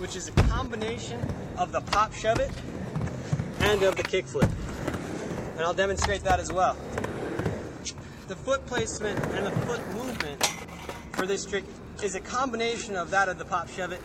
which 0.01 0.17
is 0.17 0.29
a 0.29 0.33
combination 0.49 1.21
of 1.59 1.71
the 1.71 1.83
pop 1.83 2.15
shove 2.15 2.41
it 2.41 2.51
and 3.61 3.83
of 3.83 3.95
the 3.95 4.03
kick 4.03 4.25
flip. 4.25 4.51
And 5.53 5.61
I'll 5.61 5.75
demonstrate 5.75 6.25
that 6.25 6.41
as 6.41 6.51
well. 6.51 6.77
The 8.29 8.35
foot 8.35 8.65
placement 8.65 9.23
and 9.35 9.47
the 9.47 9.51
foot 9.67 9.87
movement 9.95 10.45
for 11.13 11.27
this 11.27 11.45
trick 11.45 11.65
is 12.03 12.15
a 12.15 12.21
combination 12.21 12.97
of 12.97 13.11
that 13.11 13.29
of 13.29 13.39
the 13.39 13.45
pop 13.45 13.69
shove 13.69 13.93
it 13.93 14.01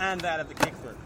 and 0.00 0.20
that 0.22 0.40
of 0.40 0.48
the 0.48 0.54
kick 0.54 0.74
flip. 0.74 0.96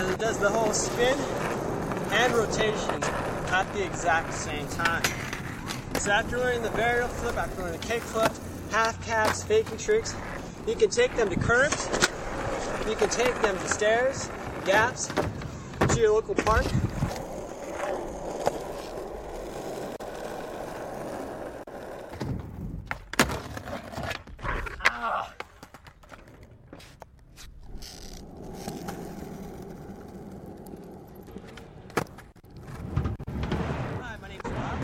as 0.00 0.08
it 0.08 0.18
does 0.18 0.38
the 0.38 0.48
whole 0.48 0.72
spin 0.72 1.18
and 2.12 2.32
rotation 2.32 3.00
exact 4.00 4.32
same 4.32 4.66
time. 4.68 5.02
So 5.98 6.10
after 6.10 6.38
learning 6.38 6.62
the 6.62 6.70
varial 6.70 7.06
flip, 7.06 7.36
after 7.36 7.60
learning 7.60 7.78
the 7.80 7.86
kick 7.86 8.00
flip, 8.00 8.32
half 8.70 9.04
cabs, 9.04 9.42
faking 9.42 9.76
tricks, 9.76 10.14
you 10.66 10.74
can 10.74 10.88
take 10.88 11.14
them 11.16 11.28
to 11.28 11.36
curves, 11.36 11.86
you 12.88 12.96
can 12.96 13.10
take 13.10 13.34
them 13.42 13.58
to 13.58 13.68
stairs, 13.68 14.30
gaps, 14.64 15.08
to 15.08 16.00
your 16.00 16.12
local 16.14 16.34
park. 16.34 16.64
Ah. 24.86 25.34
Hi, 34.00 34.16
my 34.22 34.28
name's 34.28 34.44
Rob. 34.44 34.78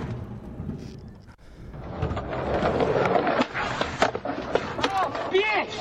Oh, 4.88 5.08
bitch! 5.30 5.74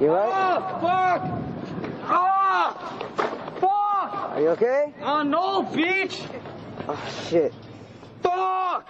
You 0.00 0.08
right? 0.12 0.32
Oh, 0.32 0.58
fuck! 0.80 1.22
Oh! 2.08 2.66
Fuck! 3.60 4.10
Are 4.30 4.40
you 4.40 4.48
okay? 4.50 4.94
Oh, 5.02 5.22
no, 5.22 5.62
bitch! 5.64 6.26
Oh 6.88 7.26
shit. 7.28 7.52
Fuck! 8.22 8.88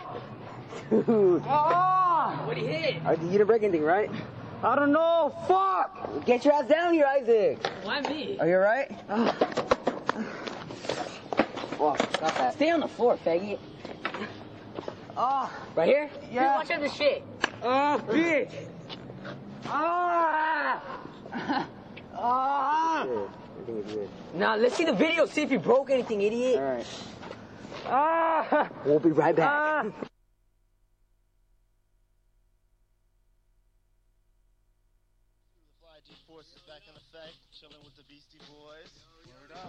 Dude. 0.90 1.42
Oh! 1.46 2.42
What 2.44 2.54
do 2.54 2.60
you 2.60 2.68
hit? 2.68 3.04
Are, 3.04 3.14
you 3.14 3.30
didn't 3.30 3.46
break 3.46 3.62
anything, 3.62 3.82
right? 4.00 4.10
I 4.62 4.76
don't 4.76 4.92
know. 4.92 5.34
Fuck! 5.48 6.24
Get 6.26 6.44
your 6.44 6.54
ass 6.54 6.68
down 6.68 6.94
here, 6.94 7.06
Isaac. 7.06 7.64
Why 7.82 8.00
me? 8.02 8.36
Are 8.38 8.46
you 8.46 8.56
alright? 8.56 8.90
Whoa, 11.78 11.96
got 12.20 12.34
that. 12.34 12.54
Stay 12.54 12.70
on 12.70 12.80
the 12.80 12.88
floor, 12.88 13.18
faggot. 13.24 13.58
Oh. 15.16 15.50
Right 15.74 15.88
here? 15.88 16.10
Yeah. 16.30 16.56
Watch 16.56 16.70
out 16.70 16.80
this 16.80 16.94
shit. 16.94 17.22
Oh, 17.62 18.02
bitch! 18.06 18.52
Ah! 19.66 20.82
Ah! 22.22 23.04
I 23.04 23.64
think 23.64 23.78
it's 23.78 23.94
good. 23.94 24.08
Nah, 24.34 24.56
let's 24.56 24.76
see 24.76 24.84
the 24.84 24.92
video, 24.92 25.24
see 25.24 25.40
if 25.40 25.50
you 25.50 25.58
broke 25.58 25.88
anything, 25.90 26.20
idiot. 26.20 26.56
Alright. 26.58 26.86
Ah! 27.86 28.68
We'll 28.84 28.98
be 28.98 29.10
right 29.10 29.34
back. 29.34 29.48
Ah! 29.50 30.06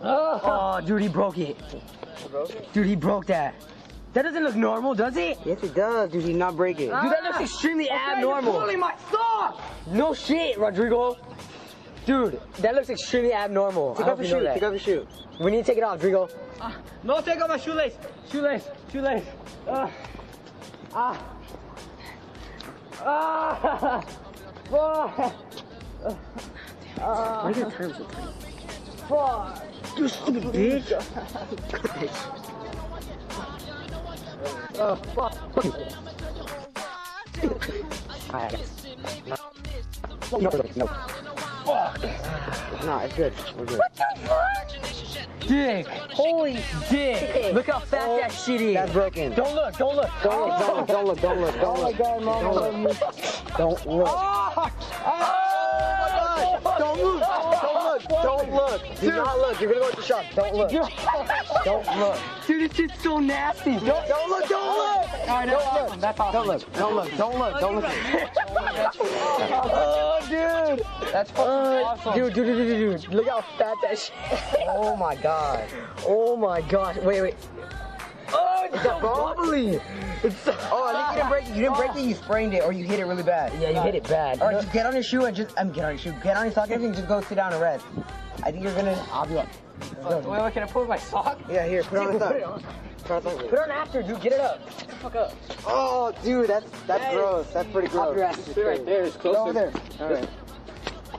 Oh, 0.04 0.82
dude, 0.86 1.02
he 1.02 1.08
broke 1.08 1.38
it. 1.38 1.58
Dude, 2.74 2.88
he 2.88 2.96
broke 2.96 3.28
that. 3.28 3.54
That 4.14 4.24
doesn't 4.24 4.44
look 4.44 4.56
normal, 4.56 4.94
does 4.94 5.16
it? 5.16 5.38
Yes, 5.46 5.64
it 5.64 5.74
does, 5.74 6.12
dude. 6.12 6.24
He's 6.24 6.36
not 6.36 6.58
breaking. 6.58 6.88
Dude, 6.88 6.92
that 6.92 7.24
looks 7.24 7.40
extremely 7.40 7.86
Okay, 7.86 7.98
abnormal. 7.98 8.52
You're 8.54 8.62
pulling 8.62 8.80
my 8.80 8.94
sock! 9.10 9.62
No 9.88 10.14
shit, 10.14 10.58
Rodrigo. 10.58 11.18
Dude, 12.06 12.42
that 12.60 12.76
looks 12.76 12.90
extremely 12.90 13.32
abnormal. 13.34 13.96
Take 13.96 14.08
I 14.08 14.10
off 14.12 14.18
hope 14.18 14.28
your 14.28 14.42
you 14.42 14.48
shoe. 14.48 14.54
Take 14.54 14.64
off 14.64 14.72
your 14.72 14.80
shoe. 14.80 15.08
We 15.40 15.52
need 15.52 15.60
to 15.60 15.64
take 15.64 15.78
it 15.78 15.84
off, 15.84 15.94
Rodrigo. 15.94 16.28
Ah, 16.60 16.76
no, 17.04 17.22
take 17.22 17.40
off 17.42 17.48
my 17.50 17.58
shoelace. 17.58 17.94
Shoelace. 18.30 18.68
Shoelace. 18.92 19.24
Ah. 19.68 19.92
Ah. 20.94 21.36
Ah. 23.04 24.04
Fuck. 24.70 25.36
Ah. 27.04 27.44
Why 27.44 27.52
are 27.52 27.58
your 27.58 27.72
terms 27.72 27.98
so 27.98 28.04
tight? 28.04 28.51
Fuck. 29.12 29.62
You 29.98 30.08
stupid 30.08 30.44
bitch. 30.56 30.88
Oh, 34.80 34.96
fuck. 34.96 35.36
No, 40.32 40.40
no, 40.40 40.64
no. 40.78 40.88
Fuck. 41.66 42.02
No, 42.86 43.00
it's 43.00 43.16
good. 43.16 43.34
We're 43.58 43.66
good. 43.66 43.82
Dick. 45.42 45.88
Holy 45.88 46.60
dick. 46.90 47.54
Look 47.54 47.68
how 47.68 47.80
fat 47.80 48.22
that 48.22 48.32
shit 48.32 48.62
is. 48.62 48.74
That's 48.76 48.94
broken. 48.94 49.34
Don't 49.34 49.54
look, 49.54 49.78
don't 49.78 49.98
look. 49.98 50.10
Don't 50.24 50.48
look, 50.48 50.88
don't 50.88 50.88
look, 50.88 50.88
don't 50.88 51.06
look, 51.06 51.20
don't 51.20 51.42
look, 51.42 51.56
don't 51.60 51.78
Oh 51.78 51.82
my 51.82 51.90
look. 51.90 51.98
god, 51.98 52.24
mom, 52.24 52.56
love 52.56 52.74
you. 52.80 52.94
Don't 53.58 53.86
look. 53.86 54.08
Ah! 54.08 54.72
Ah! 55.04 56.78
Don't 56.80 57.04
look. 57.04 57.22
Don't 57.62 57.81
look. 58.10 58.24
Don't 58.24 58.52
look. 58.52 59.00
Do 59.00 59.12
not 59.12 59.38
look. 59.38 59.62
You're 59.62 59.74
gonna 59.74 59.86
go 59.86 59.90
to 59.92 59.96
the 59.96 60.02
shop. 60.02 60.26
Don't 60.36 60.56
look. 60.56 60.72
Don't 61.64 61.98
look. 61.98 62.18
Dude, 62.48 62.70
this 62.70 62.78
shit's 62.78 63.02
so 63.02 63.20
nasty. 63.20 63.74
Don't, 63.74 64.08
don't 64.08 64.30
look. 64.30 64.48
Don't 64.50 64.78
look. 64.78 65.10
Alright, 65.28 65.48
that's 65.48 65.64
Don't 65.64 65.68
awesome. 65.68 65.90
look. 65.90 66.02
That's 66.02 66.20
awesome. 66.20 66.70
Don't 66.74 66.96
look. 66.96 67.18
Don't 67.18 67.38
look. 67.40 67.60
Don't 67.60 67.76
look. 67.76 67.84
Don't 67.84 68.56
look. 68.56 68.96
Oh, 69.74 70.20
dude. 70.30 70.86
That's 71.12 71.32
fucking 71.32 71.52
uh, 71.52 71.84
awesome. 71.86 72.14
Dude, 72.14 72.34
dude, 72.34 72.46
dude, 72.46 72.68
dude, 72.68 73.02
dude. 73.02 73.14
Look 73.14 73.28
how 73.28 73.42
fat 73.58 73.76
that 73.84 73.98
shit 73.98 74.14
Oh 74.68 74.96
my 74.96 75.16
god. 75.16 75.66
Oh 76.06 76.36
my 76.36 76.62
gosh. 76.62 76.98
Wait, 76.98 77.22
wait. 77.22 77.36
Oh, 78.34 78.68
it's 78.72 78.84
so 78.84 79.00
bubbly. 79.00 79.80
It's 80.24 80.38
so... 80.38 80.56
Oh, 80.72 80.94
I 80.96 81.14
think 81.14 81.18
you 81.18 81.22
didn't 81.22 81.30
break 81.30 81.46
it. 81.46 81.50
You 81.56 81.62
didn't 81.64 81.78
break 81.78 81.96
it. 81.96 82.02
You 82.10 82.16
sprained 82.16 82.54
it, 82.54 82.64
or 82.64 82.72
you 82.72 82.86
hit 82.86 83.00
it 83.00 83.06
really 83.06 83.24
bad. 83.24 83.52
Yeah, 83.62 83.70
you 83.70 83.82
hit 83.82 83.96
it 83.96 84.08
bad. 84.08 84.40
All 84.42 84.48
right, 84.48 84.62
just 84.62 84.72
get 84.72 84.86
on 84.86 84.94
your 84.94 85.04
shoe 85.04 85.26
and 85.26 85.36
just. 85.36 85.58
I'm 85.58 85.72
get 85.72 85.86
on 85.86 85.92
your 85.92 86.00
shoe. 86.00 86.14
Get 86.24 86.38
on 86.38 86.46
your 86.46 86.54
sock 86.54 86.66
and 86.66 86.74
everything. 86.74 86.96
Just 86.96 87.08
go 87.08 87.22
sit 87.22 87.36
down 87.36 87.54
and 87.54 87.62
rest. 87.62 87.86
I 88.44 88.52
think 88.52 88.64
you're 88.64 88.76
gonna. 88.76 89.04
I'll 89.12 89.26
be 89.26 89.34
like, 89.36 89.50
Wait, 90.04 90.26
wait, 90.26 90.54
can 90.54 90.64
I 90.64 90.68
put 90.68 90.88
my 90.88 90.98
sock? 90.98 91.40
Yeah, 91.50 91.68
here. 91.68 91.84
Put 91.84 91.98
it 91.98 92.08
on 92.08 92.14
the 92.14 92.20
Put 92.20 92.36
it 92.36 92.42
sock. 92.44 92.54
on. 92.54 92.62
Put 93.04 93.12
it 93.12 93.26
on. 93.26 93.50
Put 93.50 93.54
it 93.54 93.60
on 93.60 93.72
after, 93.72 94.04
dude. 94.04 94.22
Get 94.22 94.34
it 94.34 94.40
up. 94.40 94.66
Get 94.78 94.88
the 94.90 94.96
fuck 94.96 95.16
up. 95.16 95.34
Oh, 95.66 96.14
dude, 96.24 96.48
that's 96.48 96.70
that's 96.88 97.04
Hey. 97.04 97.16
gross. 97.16 97.48
That's 97.52 97.70
pretty 97.72 97.88
gross. 97.88 98.08
Pop 98.08 98.16
your 98.16 98.24
ass. 98.26 98.40
Sit 98.46 98.66
right 98.66 98.86
there. 98.86 99.04
It's 99.06 99.16
Go 99.18 99.34
closer. 99.34 99.40
over 99.40 99.54
there. 99.54 99.72
All 100.08 100.14
right. 100.14 100.30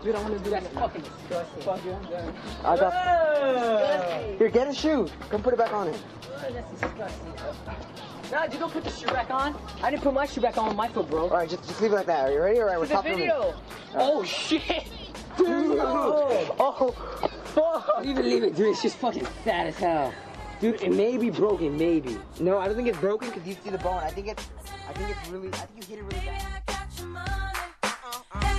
Dude, 0.03 0.15
I 0.17 0.23
want 0.23 0.37
to 0.39 0.43
do 0.45 0.51
that. 0.51 0.65
fucking 0.73 1.03
disgusting. 1.03 1.63
Fuck 1.63 1.85
you, 1.85 1.93
I'm 1.93 2.03
done. 2.11 2.35
I 2.65 2.77
got. 2.77 4.39
Here, 4.39 4.49
get 4.49 4.69
a 4.69 4.75
shoe. 4.75 5.09
Come 5.31 5.43
put 5.43 5.55
it 5.55 5.59
back 5.59 5.73
on 5.73 5.89
it. 5.89 5.97
That's 6.51 6.71
disgusting. 6.73 7.33
Nah, 8.33 8.47
dude, 8.47 8.61
don't 8.61 8.73
put 8.73 8.83
the 8.85 8.91
shoe 8.91 9.07
back 9.07 9.31
on. 9.31 9.55
I 9.83 9.91
didn't 9.91 10.03
put 10.03 10.13
my 10.13 10.27
shoe 10.27 10.41
back 10.41 10.59
on 10.59 10.67
with 10.69 10.77
my 10.77 10.89
foot, 10.89 11.09
bro. 11.09 11.23
All 11.25 11.29
right, 11.31 11.49
just 11.49 11.67
just 11.69 11.81
leave 11.81 11.93
it 11.93 11.95
like 11.97 12.07
that. 12.07 12.29
Are 12.29 12.33
you 12.33 12.41
ready? 12.41 12.61
All 12.61 12.67
right, 12.67 12.79
we're 12.81 12.87
the 12.87 12.95
top 12.95 13.05
filming. 13.05 13.21
video. 13.21 13.55
Oh 13.95 14.25
shit. 14.25 14.85
Dude. 15.37 15.79
Oh, 16.59 16.91
Fuck. 17.55 18.05
You 18.05 18.15
believe 18.15 18.43
it, 18.43 18.57
dude. 18.57 18.69
It's 18.69 18.83
just 18.83 18.97
fucking 18.97 19.25
fat 19.45 19.67
as 19.67 19.77
hell. 19.77 20.13
Dude, 20.61 20.81
it 20.83 20.93
may 20.93 21.17
be 21.17 21.29
broken, 21.31 21.77
maybe. 21.77 22.19
No, 22.41 22.59
I 22.59 22.67
don't 22.67 22.77
think 22.77 22.89
it's 22.89 22.99
broken 22.99 23.29
because 23.29 23.47
you 23.47 23.55
see 23.63 23.71
the 23.71 23.79
bone. 23.79 24.03
I 24.03 24.11
think 24.11 24.29
it's, 24.29 24.49
I 24.89 24.93
think 24.95 25.11
it's 25.11 25.29
really, 25.29 25.49
I 25.49 25.57
think 25.57 25.89
you 25.91 25.97
hit 25.97 26.05
it 26.05 26.15
really 26.15 26.27
bad. 26.27 26.63
Uh-uh. 27.83 28.52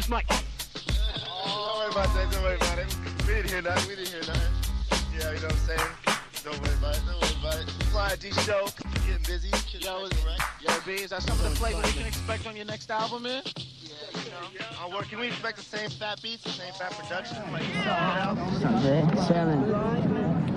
This 0.00 0.08
mic. 0.08 0.24
Oh, 0.30 0.42
oh, 1.28 1.68
don't 1.68 1.78
worry 1.78 1.90
about 1.92 2.14
that. 2.14 2.32
Don't 2.32 2.42
worry 2.42 2.56
about 2.56 2.78
it. 2.78 2.96
We 3.26 3.34
didn't 3.34 3.50
hear 3.50 3.62
nothing. 3.62 3.88
We 3.88 3.96
didn't 3.96 4.08
hear 4.08 4.22
nothing. 4.32 4.52
Yeah, 5.12 5.32
you 5.32 5.40
know 5.40 5.48
what 5.48 5.52
I'm 5.52 5.58
saying? 5.58 5.90
Don't 6.42 6.58
worry 6.62 6.74
about 6.78 6.96
it. 6.96 7.02
Don't 7.06 7.20
worry 7.20 7.36
about 7.40 7.60
it. 7.60 7.68
Fly 7.92 8.16
D 8.16 8.30
show. 8.32 8.68
Getting 9.06 9.24
busy. 9.24 9.50
Yo, 9.78 10.04
right? 10.04 10.40
Yo, 10.60 10.72
B, 10.86 10.92
is 10.92 11.10
that 11.10 11.22
something 11.22 11.52
to 11.52 11.58
play 11.58 11.74
we 11.74 11.82
can 11.82 12.06
expect 12.06 12.46
on 12.46 12.56
your 12.56 12.64
next 12.64 12.90
album, 12.90 13.24
man? 13.24 13.42
Yeah, 13.44 13.62
you 14.24 14.30
know. 14.30 14.66
I'm 14.82 14.92
working. 14.92 15.18
We 15.18 15.26
expect 15.28 15.58
the 15.58 15.64
same 15.64 15.90
fat 15.90 16.22
beats, 16.22 16.44
the 16.44 16.50
same 16.50 16.72
fat 16.72 16.92
production. 16.92 17.36
Like, 17.52 17.62
Chillin'. 19.28 20.49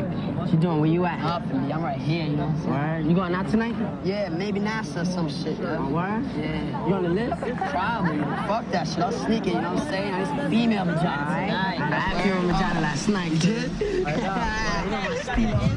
What 0.43 0.51
you 0.51 0.59
doing? 0.59 0.81
Where 0.81 0.89
you 0.89 1.05
at? 1.05 1.23
Up 1.23 1.49
in 1.51 1.71
I'm 1.71 1.81
right 1.81 1.97
here, 1.97 2.25
you 2.25 2.35
know 2.35 2.47
what 2.47 2.55
I'm 2.55 2.59
saying? 2.63 2.73
Word. 2.73 3.05
You 3.07 3.15
going 3.15 3.33
out 3.33 3.47
tonight? 3.47 3.75
Yeah, 4.03 4.27
maybe 4.27 4.59
NASA 4.59 5.03
or 5.03 5.05
some 5.05 5.29
shit, 5.29 5.57
yo. 5.57 5.87
Word? 5.87 6.21
Yeah. 6.35 6.85
You 6.85 6.93
on 6.95 7.03
the 7.03 7.09
list? 7.11 7.39
Probably. 7.71 8.19
Fuck 8.19 8.69
that 8.71 8.85
shit. 8.85 8.99
I'll 8.99 9.13
sneak 9.13 9.47
it, 9.47 9.53
you 9.53 9.61
know 9.61 9.73
what 9.73 9.83
I'm 9.83 9.87
saying? 9.87 10.13
I 10.13 10.19
need 10.19 10.27
some 10.27 10.49
female 10.49 10.83
vagina. 10.83 11.07
Alright. 11.07 11.79
I 11.79 11.97
had 11.97 12.23
female 12.23 12.41
vagina 12.41 12.81
last 12.81 13.07
night. 13.07 13.31
You 13.31 13.39
did? 13.39 13.71
you 13.79 14.03
know 14.03 14.11
what 14.11 15.17
steal 15.23 15.47
it. 15.47 15.71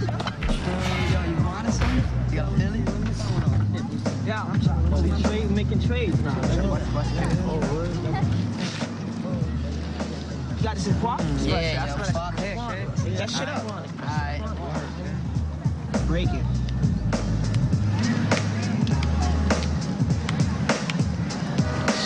Yo, 1.12 1.20
you 1.30 1.36
want 1.46 1.70
something? 1.70 2.02
You 2.30 2.36
got 2.36 2.50
Yeah, 4.26 4.42
I'm 4.42 4.60
trying 4.60 5.12
to 5.12 5.22
trade, 5.28 5.50
making 5.52 5.80
trades 5.86 6.20
now. 6.22 6.34
Oh, 6.42 6.74
you 10.56 10.62
got 10.64 10.74
this 10.74 10.88
in 10.88 10.94
Quap? 10.98 11.20
Yeah, 11.42 11.86
yo, 11.86 12.02
fuck. 12.02 12.34
That 12.36 13.30
shit 13.30 13.48
up. 13.48 13.85
Break 16.06 16.28
it. 16.28 16.44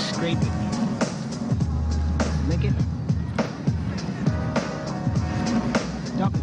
Scrape 0.09 0.39
it. 0.39 0.53
Lick 2.49 2.65
it. 2.65 2.75
Dump 6.19 6.35
it. 6.35 6.43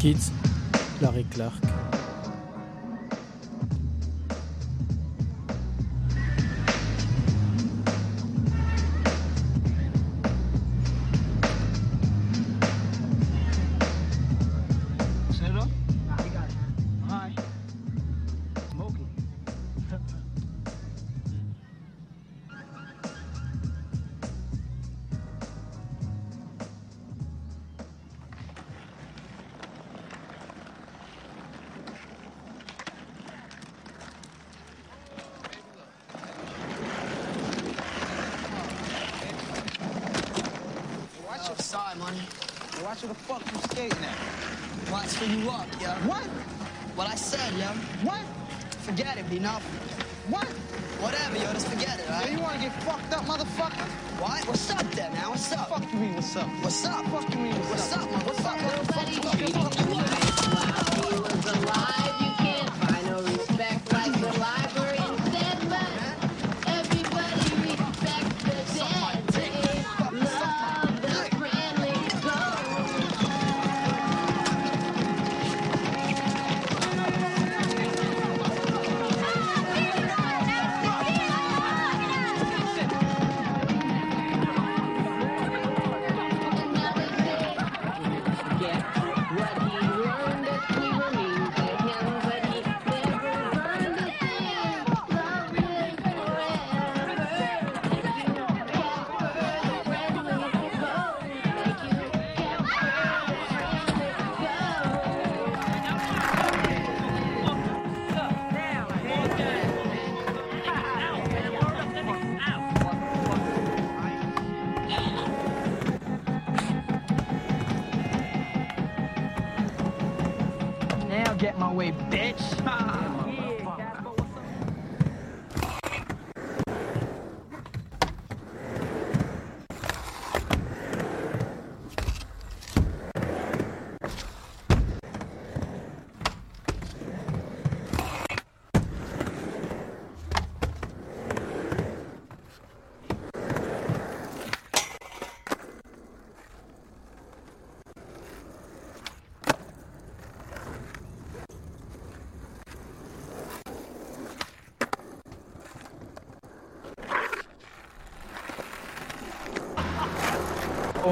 Kids, 0.00 0.32
Larry 1.00 1.24
Clark. 1.30 1.65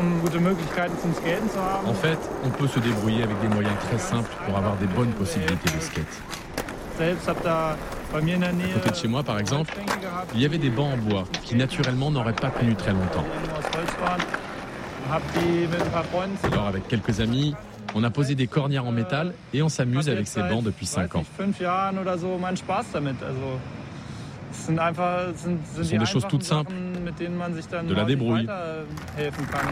Um 0.05 0.21
gute 0.23 0.39
Möglichkeiten 0.41 0.95
zum 1.03 1.13
Skaten 1.15 1.49
zu 1.51 1.59
haben. 1.61 1.87
En 1.89 1.95
fait, 1.95 2.19
on 2.45 2.51
peut 2.51 2.69
se 2.69 2.81
débrouiller 2.81 3.23
avec 3.25 3.39
des 3.41 3.49
moyens 3.49 3.75
très 3.89 3.99
simples 3.99 4.31
pour 4.47 4.57
avoir 4.57 4.77
des 4.77 4.87
bonnes 4.97 5.13
possibilités 5.13 5.71
de 5.77 5.81
skate. 5.81 6.15
selbst 6.99 7.27
habe 7.29 7.41
da 7.43 7.77
bei 8.13 8.21
mir 8.23 8.37
in 8.37 8.41
der 8.41 8.53
Nähe 8.53 8.71
À 8.71 8.79
côté 8.79 8.91
de 8.91 8.97
chez 8.97 9.09
moi, 9.09 9.23
par 9.25 9.39
exemple, 9.41 9.73
il 10.35 10.41
y 10.41 10.45
avait 10.47 10.59
des 10.59 10.71
bancs 10.71 10.93
en 10.95 10.97
bois 10.97 11.25
qui 11.43 11.57
naturellement 11.57 12.11
n'auraient 12.11 12.33
pas 12.45 12.51
tenu 12.51 12.75
très 12.77 12.93
longtemps. 12.93 13.25
aus 13.59 13.65
Holz 13.77 13.91
waren. 14.01 14.21
Hab 15.11 15.23
die 15.35 15.67
mit 15.69 15.81
ein 15.83 15.91
paar 15.91 16.05
Freunden 16.05 16.37
Alors 16.53 16.67
avec 16.69 16.87
quelques 16.89 17.21
amis, 17.21 17.55
on 17.95 18.03
a 18.05 18.11
posé 18.11 18.35
des 18.35 18.47
cornières 18.47 18.87
en 18.87 18.93
métal 18.93 19.35
et 19.53 19.61
on 19.63 19.69
s'amuse 19.69 20.09
avec 20.09 20.27
ces 20.29 20.41
bancs 20.43 20.63
depuis 20.65 20.87
5 20.87 21.15
ans. 21.17 21.25
fünf 21.37 21.61
Jahren 21.61 21.99
oder 21.99 22.17
so 22.17 22.39
meinen 22.39 22.57
Spaß 22.57 22.87
damit. 22.93 23.17
Also 23.23 23.59
es 24.55 24.67
sind 24.67 24.79
einfach 24.79 25.35
sind, 25.35 25.67
sind 25.67 25.85
Ce 25.85 25.91
die 25.91 25.97
sont 25.97 25.99
des 25.99 26.11
choses 26.11 26.25
einfachen 26.25 26.31
toutes 26.31 26.45
simples, 26.45 26.75
Sachen, 26.75 27.05
mit 27.05 27.19
denen 27.21 27.37
man 27.37 27.55
sich 27.55 27.67
dann 27.67 27.89
de 27.89 27.95
la 27.95 28.05
débrouille. 28.05 28.47
weiterhelfen 28.47 29.47
kann. 29.51 29.67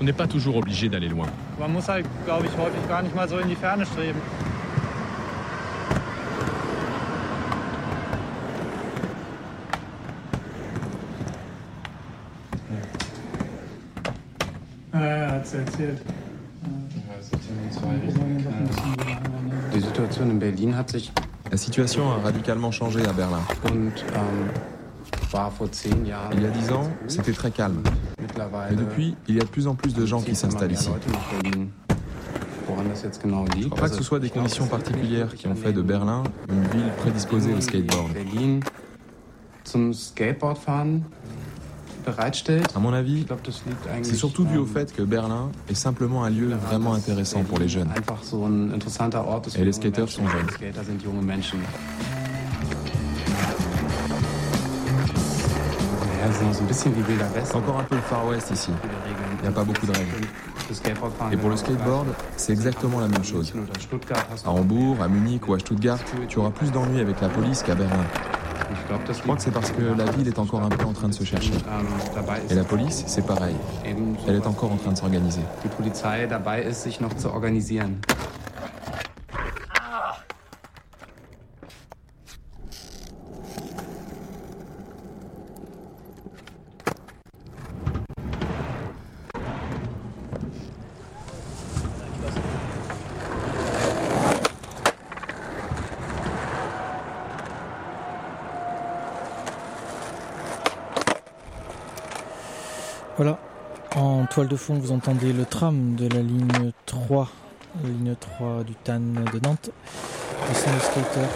On 0.00 0.04
n'est 0.04 0.12
pas 0.16 0.26
toujours 0.26 0.56
obligé 0.56 0.88
d'aller 0.88 1.08
loin. 1.08 1.28
man 1.58 1.72
muss 1.72 1.88
halt, 1.88 2.06
glaube 2.24 2.46
ich, 2.46 2.52
häufig 2.56 2.88
gar 2.88 3.02
nicht 3.02 3.14
mal 3.14 3.28
so 3.28 3.38
in 3.38 3.48
die 3.48 3.56
Ferne 3.56 3.86
streben. 3.86 4.20
Erzählt. 15.54 16.00
Die 19.74 19.80
Situation 19.80 20.30
in 20.30 20.38
Berlin 20.38 20.76
hat 20.76 20.90
sich 20.90 21.12
La 21.54 21.58
situation 21.58 22.10
a 22.10 22.16
radicalement 22.16 22.72
changé 22.72 23.06
à 23.06 23.12
Berlin. 23.12 23.38
ähm. 23.64 23.92
Il 26.32 26.42
y 26.42 26.46
a 26.46 26.48
dix 26.48 26.72
ans, 26.72 26.90
c'était 27.06 27.30
très 27.30 27.52
calme. 27.52 27.80
Et 28.72 28.74
depuis, 28.74 29.14
il 29.28 29.36
y 29.36 29.40
a 29.40 29.44
de 29.44 29.48
plus 29.48 29.68
en 29.68 29.76
plus 29.76 29.94
de 29.94 30.04
gens 30.04 30.20
qui 30.20 30.34
s'installent 30.34 30.72
ici. 30.72 30.90
Je 30.90 31.12
liegt? 33.56 33.70
crois 33.70 33.82
pas 33.82 33.88
que 33.88 33.94
ce 33.94 34.02
soit 34.02 34.18
des 34.18 34.30
conditions 34.30 34.66
particulières 34.66 35.32
qui 35.36 35.46
ont 35.46 35.54
fait 35.54 35.72
de 35.72 35.80
Berlin 35.80 36.24
une 36.48 36.66
ville 36.76 36.90
prédisposée 36.98 37.54
au 37.54 37.60
skateboard. 37.60 38.10
À 42.74 42.78
mon 42.78 42.92
avis, 42.92 43.24
c'est 44.02 44.14
surtout 44.14 44.44
dû 44.44 44.56
au 44.58 44.66
fait 44.66 44.94
que 44.94 45.02
Berlin 45.02 45.50
est 45.68 45.74
simplement 45.74 46.24
un 46.24 46.30
lieu 46.30 46.48
vraiment 46.54 46.94
intéressant 46.94 47.42
pour 47.44 47.58
les 47.58 47.68
jeunes. 47.68 47.88
Et 49.56 49.64
les 49.64 49.72
skateurs 49.72 50.08
sont 50.10 50.26
jeunes. 50.28 50.46
Encore 57.54 57.78
un 57.78 57.84
peu 57.84 57.96
le 57.96 58.00
Far 58.02 58.26
West 58.26 58.50
ici. 58.50 58.70
Il 59.38 59.42
n'y 59.42 59.48
a 59.48 59.52
pas 59.52 59.64
beaucoup 59.64 59.86
de 59.86 59.92
règles. 59.92 60.26
Et 61.32 61.36
pour 61.36 61.50
le 61.50 61.56
skateboard, 61.56 62.08
c'est 62.36 62.52
exactement 62.52 63.00
la 63.00 63.08
même 63.08 63.24
chose. 63.24 63.52
À 64.44 64.50
Hambourg, 64.50 64.96
à 65.02 65.08
Munich 65.08 65.46
ou 65.46 65.54
à 65.54 65.58
Stuttgart, 65.58 65.98
tu 66.28 66.38
auras 66.38 66.50
plus 66.50 66.72
d'ennuis 66.72 67.00
avec 67.00 67.20
la 67.20 67.28
police 67.28 67.62
qu'à 67.62 67.74
Berlin. 67.74 68.04
Je 68.74 69.22
crois 69.22 69.36
que 69.36 69.42
c'est 69.42 69.50
parce 69.50 69.70
que 69.70 69.82
la 69.82 70.04
ville 70.12 70.28
est 70.28 70.38
encore 70.38 70.62
un 70.62 70.68
peu 70.68 70.84
en 70.84 70.92
train 70.92 71.08
de 71.08 71.14
se 71.14 71.24
chercher. 71.24 71.52
ist 71.52 72.52
Et 72.52 72.54
la 72.54 72.64
police, 72.64 73.04
c'est 73.06 73.26
pareil. 73.26 73.54
Elle 74.26 74.36
est 74.36 74.46
encore 74.46 74.72
en 74.72 74.76
train 74.76 74.92
de 74.92 74.98
s'organiser. 74.98 75.42
Voilà. 103.16 103.38
En 103.96 104.26
toile 104.26 104.48
de 104.48 104.56
fond, 104.56 104.74
vous 104.74 104.90
entendez 104.92 105.32
le 105.32 105.44
tram 105.44 105.94
de 105.94 106.08
la 106.08 106.20
ligne 106.20 106.72
3, 106.86 107.28
la 107.82 107.88
ligne 107.88 108.14
3 108.18 108.64
du 108.64 108.74
TAN 108.74 108.98
de 109.00 109.38
Nantes, 109.46 109.70
le 110.48 110.54
Sound 110.54 110.80
Skater 110.80 111.26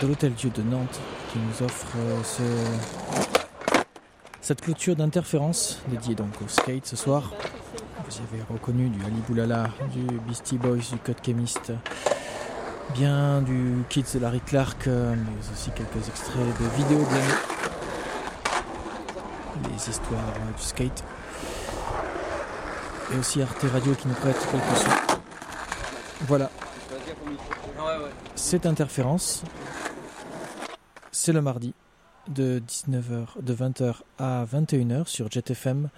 de 0.00 0.06
l'Hôtel 0.06 0.32
Dieu 0.34 0.50
de 0.50 0.62
Nantes 0.62 0.98
qui 1.32 1.38
nous 1.38 1.66
offre 1.66 1.86
euh, 1.98 2.22
ce- 2.22 2.42
cette 4.40 4.60
clôture 4.62 4.96
d'interférence 4.96 5.80
dédiée 5.88 6.14
donc 6.14 6.30
au 6.44 6.48
skate 6.48 6.86
ce 6.86 6.96
soir. 6.96 7.32
Vous 8.08 8.16
y 8.16 8.20
avez 8.32 8.42
reconnu 8.50 8.88
du 8.88 9.04
Ali 9.04 9.20
Boulala, 9.28 9.68
du 9.92 10.02
Beastie 10.26 10.56
Boys, 10.58 10.76
du 10.92 10.98
Code 11.04 11.16
Chemist, 11.24 11.72
bien 12.94 13.42
du 13.42 13.82
Kids 13.88 14.06
de 14.14 14.20
Larry 14.20 14.40
Clark, 14.40 14.86
euh, 14.86 15.14
mais 15.16 15.52
aussi 15.52 15.70
quelques 15.72 16.08
extraits 16.08 16.36
de 16.60 16.82
vidéos 16.82 17.04
de 17.06 17.14
l'année 17.14 17.34
les 19.80 19.90
histoires 19.90 20.20
euh, 20.20 20.56
du 20.56 20.62
skate. 20.62 21.04
Et 23.12 23.18
aussi 23.18 23.42
Arte 23.42 23.64
Radio 23.72 23.94
qui 23.94 24.08
nous 24.08 24.14
prête 24.14 24.36
quelques 24.50 24.76
sons. 24.76 25.18
Voilà. 26.22 26.50
Cette 28.34 28.66
interférence, 28.66 29.42
c'est 31.12 31.32
le 31.32 31.40
mardi 31.40 31.74
de 32.28 32.62
19h, 32.66 33.42
de 33.42 33.54
20h 33.54 33.94
à 34.18 34.44
21h 34.44 35.06
sur 35.06 35.30
JetFM 35.30 35.88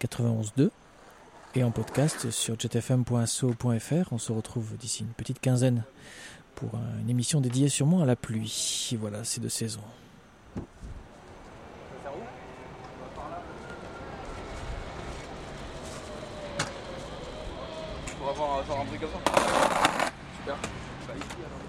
91.2 0.00 0.70
et 1.54 1.64
en 1.64 1.70
podcast 1.70 2.30
sur 2.30 2.58
jetfm.so.fr. 2.58 4.12
On 4.12 4.18
se 4.18 4.32
retrouve 4.32 4.76
d'ici 4.76 5.02
une 5.02 5.12
petite 5.12 5.40
quinzaine 5.40 5.84
pour 6.54 6.70
une 7.00 7.10
émission 7.10 7.40
dédiée 7.40 7.68
sûrement 7.68 8.02
à 8.02 8.06
la 8.06 8.16
pluie. 8.16 8.96
Voilà, 8.98 9.22
c'est 9.24 9.40
de 9.40 9.48
saison. 9.48 9.82
Genre 18.66 18.80
un 18.80 18.84
bruit 18.84 18.98
comme 18.98 19.10
ça. 19.10 19.18
Super. 20.38 20.56
Bah 21.06 21.14
ici 21.16 21.36
alors. 21.38 21.66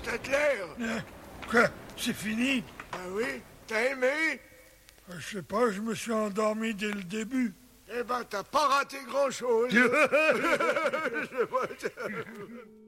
Clair 0.00 0.66
Quoi? 1.50 1.68
C'est 1.96 2.14
fini? 2.14 2.62
Ah 2.92 2.96
oui 3.10 3.42
T'as 3.66 3.90
aimé? 3.90 4.40
Je 5.08 5.36
sais 5.36 5.42
pas, 5.42 5.70
je 5.70 5.80
me 5.80 5.94
suis 5.94 6.12
endormi 6.12 6.74
dès 6.74 6.90
le 6.90 7.02
début. 7.02 7.54
Eh 7.94 8.02
ben, 8.02 8.22
t'as 8.28 8.42
pas 8.42 8.68
raté 8.68 8.96
grand-chose 9.06 9.72